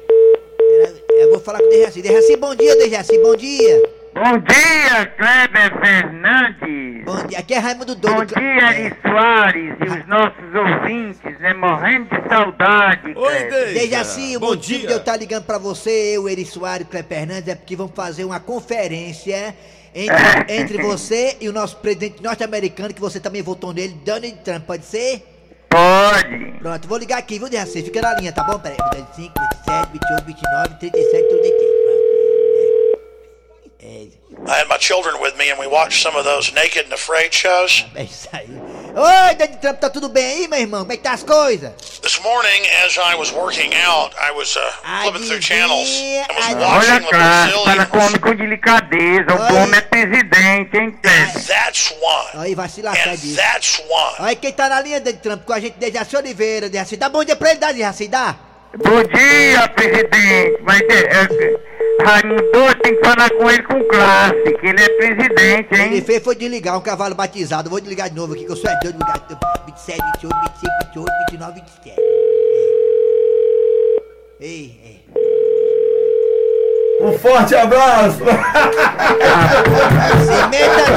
Era- 0.70 0.92
Eu 1.18 1.30
vou 1.30 1.40
falar 1.40 1.58
com 1.60 1.66
o 1.66 1.70
Dejaci. 1.70 2.00
Dejaci, 2.02 2.36
bom 2.36 2.54
dia, 2.54 2.76
Dejaci, 2.76 3.18
bom 3.18 3.34
dia. 3.34 3.82
Bom 4.16 4.38
dia, 4.38 5.06
Kleber 5.18 5.78
Fernandes. 5.78 7.04
Bom 7.04 7.26
dia, 7.26 7.38
aqui 7.38 7.52
é 7.52 7.58
Raimundo 7.58 7.94
Doido. 7.94 8.16
Bom 8.16 8.40
dia, 8.40 8.66
Ari 8.66 8.96
Soares 9.02 9.74
e 9.78 9.84
os 9.90 10.06
nossos 10.06 10.54
ouvintes, 10.54 11.38
né? 11.38 11.52
Morrendo 11.52 12.08
de 12.08 12.26
saudade, 12.26 13.12
Kleber. 13.12 13.74
Dejaci, 13.74 14.38
o 14.38 14.40
motivo 14.40 14.86
de 14.86 14.92
eu 14.94 14.96
estar 14.96 15.18
ligando 15.18 15.44
pra 15.44 15.58
você, 15.58 16.16
eu, 16.16 16.26
Eri 16.30 16.46
Soares 16.46 16.86
e 16.86 16.90
Cleber 16.90 17.06
Fernandes, 17.06 17.48
é 17.48 17.54
porque 17.54 17.76
vamos 17.76 17.92
fazer 17.94 18.24
uma 18.24 18.40
conferência 18.40 19.54
entre, 19.94 20.16
entre 20.48 20.82
você 20.82 21.36
e 21.38 21.50
o 21.50 21.52
nosso 21.52 21.76
presidente 21.76 22.22
norte-americano, 22.22 22.94
que 22.94 23.00
você 23.02 23.20
também 23.20 23.42
votou 23.42 23.74
nele, 23.74 24.00
Donald 24.02 24.34
Trump, 24.42 24.64
pode 24.64 24.86
ser? 24.86 25.26
Pode. 25.68 26.58
Pronto, 26.58 26.88
vou 26.88 26.96
ligar 26.96 27.18
aqui, 27.18 27.38
viu, 27.38 27.50
Dejaci? 27.50 27.82
Fica 27.82 28.00
na 28.00 28.14
linha, 28.14 28.32
tá 28.32 28.42
bom? 28.44 28.58
Peraí, 28.58 28.78
25, 28.94 29.34
27, 29.66 29.92
28, 29.92 30.24
29, 30.24 30.78
37, 30.78 31.28
33. 31.28 31.85
I 34.48 34.60
had 34.60 34.68
my 34.68 34.78
children 34.78 35.20
with 35.20 35.36
me 35.36 35.50
and 35.50 35.58
we 35.58 35.66
watched 35.66 36.02
some 36.02 36.16
of 36.16 36.24
those 36.24 36.52
naked 36.54 36.84
and 36.86 36.92
afraid 36.94 37.34
shows. 37.34 37.84
É 37.94 38.04
isso 38.04 38.28
aí. 38.32 38.46
Oi, 38.98 39.34
Donald 39.34 39.58
Trump, 39.60 39.78
tá 39.78 39.90
tudo 39.90 40.08
bem 40.08 40.24
aí, 40.24 40.48
meu 40.48 40.58
irmão? 40.58 40.80
Como 40.80 40.92
é 40.92 40.96
que 40.96 41.02
tá 41.02 41.12
as 41.12 41.22
coisas? 41.22 41.72
This 42.00 42.18
morning, 42.20 42.62
as 42.84 42.96
I 42.96 43.14
was 43.14 43.30
working 43.30 43.74
out, 43.74 44.14
I 44.16 44.30
was 44.30 44.56
uh, 44.56 44.60
flipping 45.02 45.26
through 45.26 45.42
channels 45.42 45.88
and 45.90 46.34
was 46.34 46.46
Olha, 46.46 46.66
watching 46.66 47.00
the 47.02 47.08
Brazilian. 47.10 47.86
com 47.86 47.98
homem 47.98 48.20
com 48.20 48.34
delicadeza. 48.36 49.34
O 49.34 49.56
homem 49.62 49.78
é 49.78 49.82
presidente, 49.82 50.76
hein? 50.78 50.98
That's 51.46 51.90
one. 52.00 52.44
Aí 52.44 52.54
vai 52.54 52.68
se 52.68 52.80
lascar 52.80 53.16
disso. 53.16 53.36
That's 53.36 53.82
one. 53.88 54.14
Aí 54.20 54.36
quem 54.36 54.52
tá 54.52 54.68
na 54.68 54.80
linha, 54.80 55.00
Donald 55.00 55.22
Trump, 55.22 55.44
com 55.44 55.52
a 55.52 55.60
gente, 55.60 55.76
Dejaci 55.76 56.16
Oliveira, 56.16 56.70
Dejaci. 56.70 56.96
Dá 56.96 57.08
bom 57.08 57.22
dia 57.22 57.36
pra 57.36 57.50
ele, 57.50 57.58
dá, 57.58 57.72
Dejaci, 57.72 58.08
dá? 58.08 58.34
Bom 58.78 59.02
dia, 59.04 59.68
presidente. 59.68 60.58
Mas, 60.62 60.80
é, 60.82 61.06
é, 61.06 61.26
Raimundo 62.04 62.42
tem 62.82 62.94
que 62.94 63.04
falar 63.04 63.30
com 63.30 63.50
ele 63.50 63.62
com 63.62 63.82
classe, 63.84 64.52
que 64.60 64.66
ele 64.66 64.82
é 64.82 64.88
presidente, 64.90 65.74
hein? 65.74 65.92
Ele 65.92 66.02
fez 66.02 66.22
foi 66.22 66.36
desligar 66.36 66.76
um 66.76 66.82
cavalo 66.82 67.14
batizado. 67.14 67.70
Vou 67.70 67.80
desligar 67.80 68.10
de 68.10 68.16
novo 68.16 68.34
aqui, 68.34 68.44
que 68.44 68.52
eu 68.52 68.56
sou 68.56 68.70
é 68.70 68.78
doido. 68.80 68.98
ligar. 68.98 69.18
27, 69.66 70.02
28, 70.14 70.36
25, 70.36 70.74
28, 70.94 71.12
29, 71.30 71.60
27. 71.60 72.00
Ei, 74.40 74.46
ei. 74.48 74.80
ei. 74.84 75.06
Um 77.00 77.12
forte 77.18 77.54
abraço! 77.54 78.18
Se 80.24 80.48
meta 80.48 80.90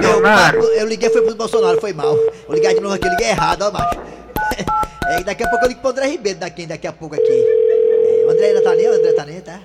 não. 0.00 0.62
Eu, 0.62 0.72
eu 0.74 0.86
liguei 0.86 1.10
foi 1.10 1.22
pro 1.22 1.34
Bolsonaro, 1.34 1.80
foi 1.80 1.92
mal. 1.92 2.16
Vou 2.46 2.56
ligar 2.56 2.74
de 2.74 2.80
novo 2.80 2.94
aqui, 2.94 3.06
eu 3.06 3.10
liguei 3.10 3.28
errado, 3.28 3.62
ó, 3.62 3.70
macho. 3.70 4.19
É, 5.10 5.24
daqui 5.24 5.42
a 5.42 5.48
pouco 5.48 5.64
eu 5.64 5.68
ligo 5.68 5.80
pro 5.80 5.90
André 5.90 6.06
Ribeiro, 6.06 6.38
daqui, 6.38 6.66
daqui 6.66 6.86
a 6.86 6.92
pouco 6.92 7.14
aqui. 7.16 7.24
É, 7.24 8.24
o 8.26 8.30
André 8.30 8.46
ainda 8.46 8.62
tá 8.62 8.74
nem, 8.74 8.88
o 8.88 8.92
André 8.92 9.12
tá 9.12 9.24
nem, 9.24 9.40
tá? 9.40 9.60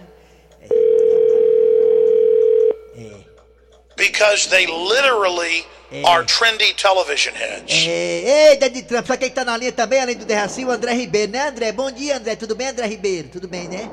Because 3.97 4.49
they 4.49 4.65
literally 4.65 5.65
are 6.03 6.25
trendy 6.25 6.73
television 6.73 7.33
heads. 7.33 7.85
É, 7.87 8.51
ei, 8.51 8.57
Dani 8.57 8.83
Trump, 8.83 9.05
sabe 9.05 9.19
quem 9.19 9.29
tá 9.29 9.45
na 9.45 9.55
linha 9.55 9.71
também, 9.71 10.01
além 10.01 10.17
do 10.17 10.25
Derraci? 10.25 10.65
O 10.65 10.71
André 10.71 10.93
Ribeiro, 10.93 11.31
né, 11.31 11.47
André? 11.47 11.71
Bom 11.71 11.89
dia, 11.89 12.17
André. 12.17 12.35
Tudo 12.35 12.55
bem, 12.55 12.67
André 12.67 12.87
Ribeiro? 12.87 13.29
Tudo 13.29 13.47
bem, 13.47 13.69
né? 13.69 13.89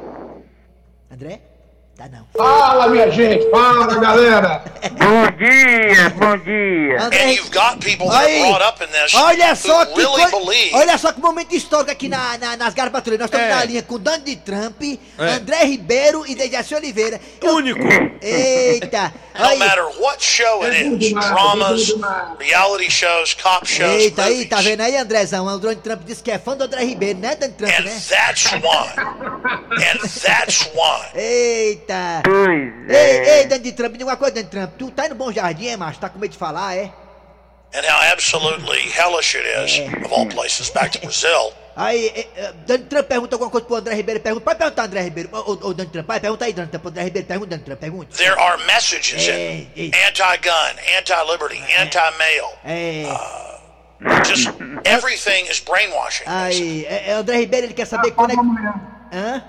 André? 1.10 1.51
Tá 1.96 2.08
não. 2.08 2.26
Fala, 2.34 2.88
minha 2.88 3.10
gente, 3.10 3.50
fala, 3.50 3.86
galera. 4.00 4.64
Bom 4.92 5.36
dia, 5.36 6.08
bom 6.16 6.38
dia. 6.38 7.02
And 7.22 7.32
you've 7.32 7.50
got 7.50 7.78
people 7.84 8.08
that 8.08 8.24
Aí, 8.24 8.40
are 8.40 8.48
brought 8.48 8.62
up 8.66 8.82
in 8.82 8.86
this 8.90 9.12
olha 9.14 9.54
só 9.54 9.84
que 9.84 9.94
really 10.00 10.30
coi- 10.30 10.30
believe 10.30 10.74
Olha 10.74 10.96
só 10.96 11.12
que 11.12 11.20
momento 11.20 11.54
histórico 11.54 11.90
aqui 11.90 12.08
na, 12.08 12.38
na- 12.38 12.56
nas 12.56 12.72
garras 12.72 12.92
patrulhas. 12.92 13.20
Nós 13.20 13.28
estamos 13.28 13.46
É. 13.46 13.50
na 13.54 13.64
linha 13.66 13.82
com 13.82 13.98
Donald 13.98 14.36
Trump, 14.36 14.80
André 15.18 15.64
Ribeiro 15.64 16.24
e 16.26 16.34
Dejaci 16.34 16.74
Oliveira. 16.74 17.20
Único. 17.42 17.78
Eita. 18.22 19.12
no 19.38 19.44
Aí, 19.44 19.58
matter 19.58 19.84
what 20.00 20.24
show 20.24 20.62
it 20.64 21.04
is, 21.04 21.10
dramas, 21.12 21.94
reality 22.38 22.90
shows, 22.90 23.34
cop 23.34 23.66
shows, 23.66 23.90
eita 24.02 24.24
aí, 24.24 24.30
movies. 24.34 24.48
tá 24.48 24.60
vendo 24.62 24.80
aí, 24.80 24.96
Andrezão? 24.96 25.46
O 25.46 25.58
Donald 25.58 25.80
Trump 25.82 26.02
disse 26.04 26.22
que 26.22 26.30
é 26.30 26.38
fã 26.38 26.56
do 26.56 26.64
André 26.64 26.84
Ribeiro, 26.84 27.18
né, 27.18 27.34
Donald 27.36 27.56
Trump, 27.58 27.72
And 27.72 27.82
né? 27.84 28.00
that's 28.08 28.44
why. 28.52 28.94
And 29.74 29.98
that's 30.22 30.66
why. 30.74 31.81
Eita. 31.82 32.22
é. 32.88 32.94
Ei, 32.94 33.28
ei, 33.40 33.46
Donald 33.46 33.72
Trump, 33.72 33.92
diga 33.92 34.04
uma 34.04 34.16
coisa, 34.16 34.34
Donald 34.34 34.50
Trump. 34.50 34.70
Tu 34.78 34.90
tá 34.90 35.06
indo 35.06 35.14
Bom 35.14 35.32
Jardim, 35.32 35.68
é, 35.68 35.76
macho? 35.76 35.98
Tá 35.98 36.08
com 36.08 36.18
medo 36.18 36.30
de 36.32 36.38
falar, 36.38 36.76
é? 36.76 36.92
And 37.74 37.84
how 37.86 38.02
absolutely 38.12 38.82
hellish 38.90 39.34
it 39.34 39.46
is, 39.46 39.78
of 40.04 40.12
all 40.12 40.26
places, 40.26 40.68
back 40.70 40.92
to 40.92 41.00
Brazil. 41.00 41.52
Aí, 41.74 42.28
Donald 42.66 42.88
Trump 42.90 43.06
pergunta 43.08 43.34
alguma 43.34 43.50
coisa 43.50 43.66
pro 43.66 43.76
André 43.76 43.94
Ribeiro. 43.94 44.20
Pergunta, 44.20 44.44
pode 44.44 44.58
perguntar, 44.58 44.84
André 44.84 45.00
Ribeiro. 45.00 45.30
Ô, 45.32 45.52
ô, 45.52 45.56
Donald 45.56 45.86
Trump, 45.90 46.06
vai, 46.06 46.20
pergunta 46.20 46.44
aí, 46.44 46.52
Donald 46.52 46.70
Trump. 46.70 46.86
André 46.86 47.04
Ribeiro, 47.04 47.26
pergunta, 47.26 47.48
Donald 47.48 47.64
Trump, 47.64 47.80
pergunta. 47.80 48.16
There 48.16 48.38
are 48.38 48.62
messages 48.66 49.26
in 49.26 49.90
anti-gun, 50.06 50.76
anti-liberty, 50.98 51.62
anti-male. 51.78 52.52
É. 52.64 53.04
Just 54.26 54.50
everything 54.84 55.46
is 55.50 55.60
brainwashing. 55.60 56.24
Aí, 56.26 56.84
é, 56.86 57.10
é, 57.10 57.12
André 57.12 57.38
Ribeiro, 57.38 57.66
ele 57.68 57.74
quer 57.74 57.86
saber 57.86 58.10
quando 58.10 58.32
é 58.32 58.34
que. 58.34 59.16
Hã? 59.16 59.44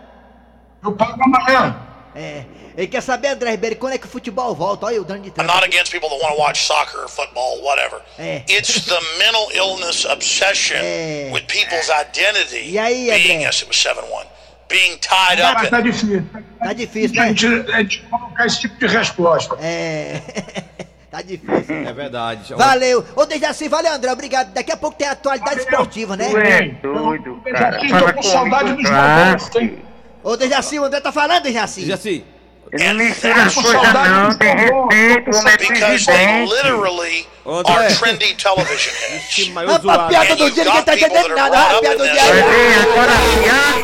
Eu 0.82 0.92
pago 0.94 1.22
amanhã. 1.24 1.93
É. 2.16 2.44
Ele 2.78 2.88
quer 2.88 3.02
saber, 3.02 3.30
André 3.30 3.52
Ribeiro, 3.52 3.76
quando 3.76 3.94
é 3.94 3.98
que 3.98 4.06
o 4.06 4.10
futebol 4.10 4.54
volta. 4.56 4.86
Olha 4.86 5.02
o 5.02 5.04
Donald 5.04 5.28
I'm 5.28 5.32
Trump. 5.32 5.48
not 5.50 5.64
against 5.64 5.92
people 5.92 6.10
that 6.10 6.22
want 6.22 6.36
to 6.36 6.40
watch 6.42 6.64
soccer, 6.64 7.08
football, 7.10 7.62
whatever. 7.64 8.02
É. 8.20 8.44
It's 8.48 8.86
the 8.86 9.00
mental 9.18 9.50
illness 9.54 10.06
obsession 10.06 10.78
É. 10.80 11.30
with 11.34 11.44
people's 11.48 11.90
identity 11.90 12.70
E 12.72 12.78
aí, 12.80 13.06
being, 13.12 13.38
André? 13.38 13.46
yes, 13.48 13.62
it 13.62 13.68
was 13.68 13.78
7-1, 13.78 14.26
being 14.70 14.98
tied 15.00 15.40
up 15.42 15.54
Mas 15.56 15.70
tá 15.70 15.80
in 15.80 15.84
difícil. 15.84 16.24
Tá 16.60 16.74
difícil, 16.74 17.22
A 17.22 17.26
né? 17.26 17.36
gente, 17.36 17.72
a 17.72 17.78
gente 17.82 18.02
colocar 18.10 18.46
esse 18.46 18.60
tipo 18.62 18.76
de 18.80 18.88
resposta. 18.88 19.56
É. 19.62 20.22
tá 21.12 21.22
difícil. 21.22 21.88
É 21.88 21.94
verdade. 21.94 22.54
Valeu. 22.56 23.06
Ô, 23.16 23.26
desde 23.26 23.46
assim, 23.46 23.68
valeu, 23.70 23.92
André. 23.94 24.12
Obrigado. 24.12 24.52
Daqui 24.54 24.72
a 24.72 24.78
pouco 24.78 24.98
tem 24.98 25.08
a 25.08 25.12
atualidade 25.12 25.60
esportiva, 25.62 26.16
né? 26.18 26.26
É 26.32 26.62
doido, 26.82 27.42
cara. 27.52 27.78
Aqui, 27.78 27.90
Fala 27.90 28.14
tô 28.14 28.18
com 28.18 28.24
saudade 28.24 28.74
dos 28.74 28.90
momentos, 28.90 29.56
hein? 29.56 29.84
Ô, 30.24 30.38
Dejaci, 30.38 30.80
o 30.80 30.86
André 30.86 31.02
tá 31.02 31.12
falando, 31.12 31.44
Dejaci? 31.44 31.82
Dejaci. 31.82 32.24
Não 32.72 32.94
mistura 32.96 33.44
as 33.44 33.54
coisas 33.54 33.74
não, 33.74 34.34
tem 34.36 34.56
respeito, 34.56 35.30
o 35.32 35.38
homem 35.38 35.54
é 35.54 35.58
because 35.58 35.80
they 35.80 36.16
presidente. 36.26 36.52
literally 36.52 37.28
André. 37.46 37.74
are 37.74 37.94
trendy 37.96 38.36
television 38.36 38.94
heads. 38.96 39.52
A, 39.88 39.94
a 39.94 40.08
piada 40.08 40.36
do 40.36 40.50
dia, 40.50 40.64
ninguém 40.64 40.82
tá 40.84 40.96
entendendo 40.96 41.36
nada. 41.36 41.60
A 41.60 41.80
piada 41.80 41.98
do 41.98 42.04
dia. 42.04 42.22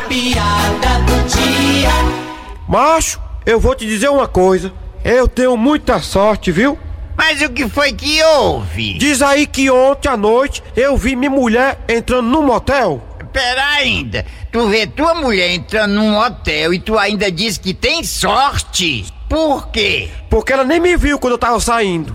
Piada 0.08 0.98
do 1.06 1.28
dia. 1.28 1.90
Macho, 2.68 3.20
eu 3.46 3.60
vou 3.60 3.74
te 3.76 3.86
dizer 3.86 4.08
uma 4.08 4.26
coisa. 4.26 4.72
Eu 5.04 5.28
tenho 5.28 5.56
muita 5.56 6.00
sorte, 6.00 6.50
viu? 6.50 6.76
Mas 7.16 7.40
o 7.42 7.50
que 7.50 7.68
foi 7.68 7.92
que 7.92 8.22
houve? 8.22 8.94
Diz 8.98 9.22
aí 9.22 9.46
que 9.46 9.70
ontem 9.70 10.08
à 10.08 10.16
noite 10.16 10.62
eu 10.74 10.96
vi 10.96 11.14
minha 11.14 11.30
mulher 11.30 11.78
entrando 11.88 12.28
num 12.28 12.42
motel. 12.42 13.02
Pera 13.32 13.64
ainda, 13.76 14.26
tu 14.50 14.68
vê 14.68 14.86
tua 14.86 15.14
mulher 15.14 15.50
entrando 15.50 15.92
num 15.94 16.18
hotel 16.18 16.74
e 16.74 16.78
tu 16.78 16.98
ainda 16.98 17.30
diz 17.30 17.56
que 17.58 17.72
tem 17.72 18.02
sorte? 18.02 19.06
Por 19.28 19.68
quê? 19.68 20.08
Porque 20.28 20.52
ela 20.52 20.64
nem 20.64 20.80
me 20.80 20.96
viu 20.96 21.18
quando 21.18 21.34
eu 21.34 21.38
tava 21.38 21.60
saindo. 21.60 22.12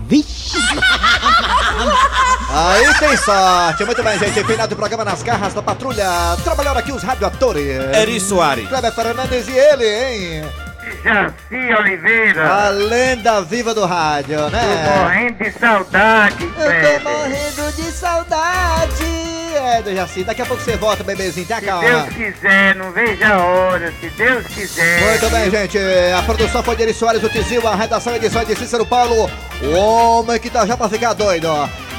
Aí 2.50 2.94
tem 2.98 3.16
sorte. 3.16 3.84
Muito 3.84 4.02
bem, 4.02 4.18
gente. 4.18 4.44
Final 4.44 4.68
do 4.68 4.76
programa 4.76 5.04
Nas 5.04 5.22
Garras 5.22 5.54
da 5.54 5.62
Patrulha. 5.62 6.06
Trabalharam 6.44 6.78
aqui 6.78 6.92
os 6.92 7.02
radioatores. 7.02 7.66
Eri 7.94 8.20
Soares. 8.20 8.68
Kleber 8.68 8.92
Fernandes 8.92 9.48
e 9.48 9.52
ele, 9.52 9.84
hein? 9.86 10.44
Jaci 11.02 11.74
Oliveira. 11.80 12.48
A 12.66 12.68
lenda 12.68 13.40
viva 13.42 13.74
do 13.74 13.84
rádio, 13.86 14.38
Tô 14.38 14.48
né? 14.50 14.98
morrendo 14.98 15.38
de 15.42 15.50
saudade, 15.58 16.44
Eu 16.44 17.02
tô 17.02 17.10
morrendo 17.10 17.72
de 17.76 17.82
saudade. 17.92 19.25
É, 19.66 19.82
do 19.82 19.92
Jaci. 19.92 20.22
Daqui 20.22 20.42
a 20.42 20.46
pouco 20.46 20.62
você 20.62 20.76
volta, 20.76 21.02
bebezinho. 21.02 21.44
Se 21.44 21.60
calma. 21.60 21.82
Deus 21.82 22.08
quiser, 22.10 22.76
não 22.76 22.92
veja 22.92 23.34
a 23.34 23.44
hora, 23.44 23.92
se 24.00 24.08
Deus 24.10 24.46
quiser. 24.46 25.00
Muito 25.00 25.30
bem, 25.30 25.50
gente. 25.50 25.78
A 26.16 26.22
produção 26.22 26.62
foi 26.62 26.76
de 26.76 26.82
Eri 26.82 26.94
Soares, 26.94 27.22
o 27.22 27.28
Tizil, 27.28 27.66
a 27.66 27.74
redação 27.74 28.12
e 28.12 28.16
edição 28.16 28.42
é 28.42 28.44
de 28.44 28.54
Cícero 28.54 28.86
Paulo, 28.86 29.28
o 29.60 29.70
homem 29.72 30.38
que 30.38 30.48
tá 30.48 30.64
já 30.64 30.76
pra 30.76 30.88
ficar 30.88 31.14
doido. 31.14 31.48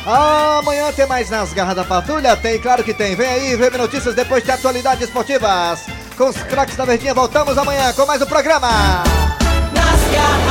Amanhã 0.06 0.94
tem 0.94 1.06
mais 1.06 1.30
nas 1.30 1.52
garras 1.52 1.76
da 1.76 1.84
patrulha? 1.84 2.38
Tem, 2.38 2.58
claro 2.58 2.82
que 2.84 2.94
tem. 2.94 3.14
Vem 3.16 3.28
aí, 3.28 3.56
vem 3.58 3.70
notícias 3.72 4.16
depois 4.16 4.42
de 4.42 4.52
atualidades 4.52 5.04
esportivas. 5.04 5.82
Com 6.18 6.30
os 6.30 6.38
craques 6.44 6.78
da 6.78 6.86
Verdinha, 6.86 7.14
voltamos 7.14 7.58
amanhã 7.58 7.92
com 7.92 8.06
mais 8.06 8.22
um 8.22 8.26
programa. 8.26 8.70
Nas 9.74 10.16
garras 10.16 10.47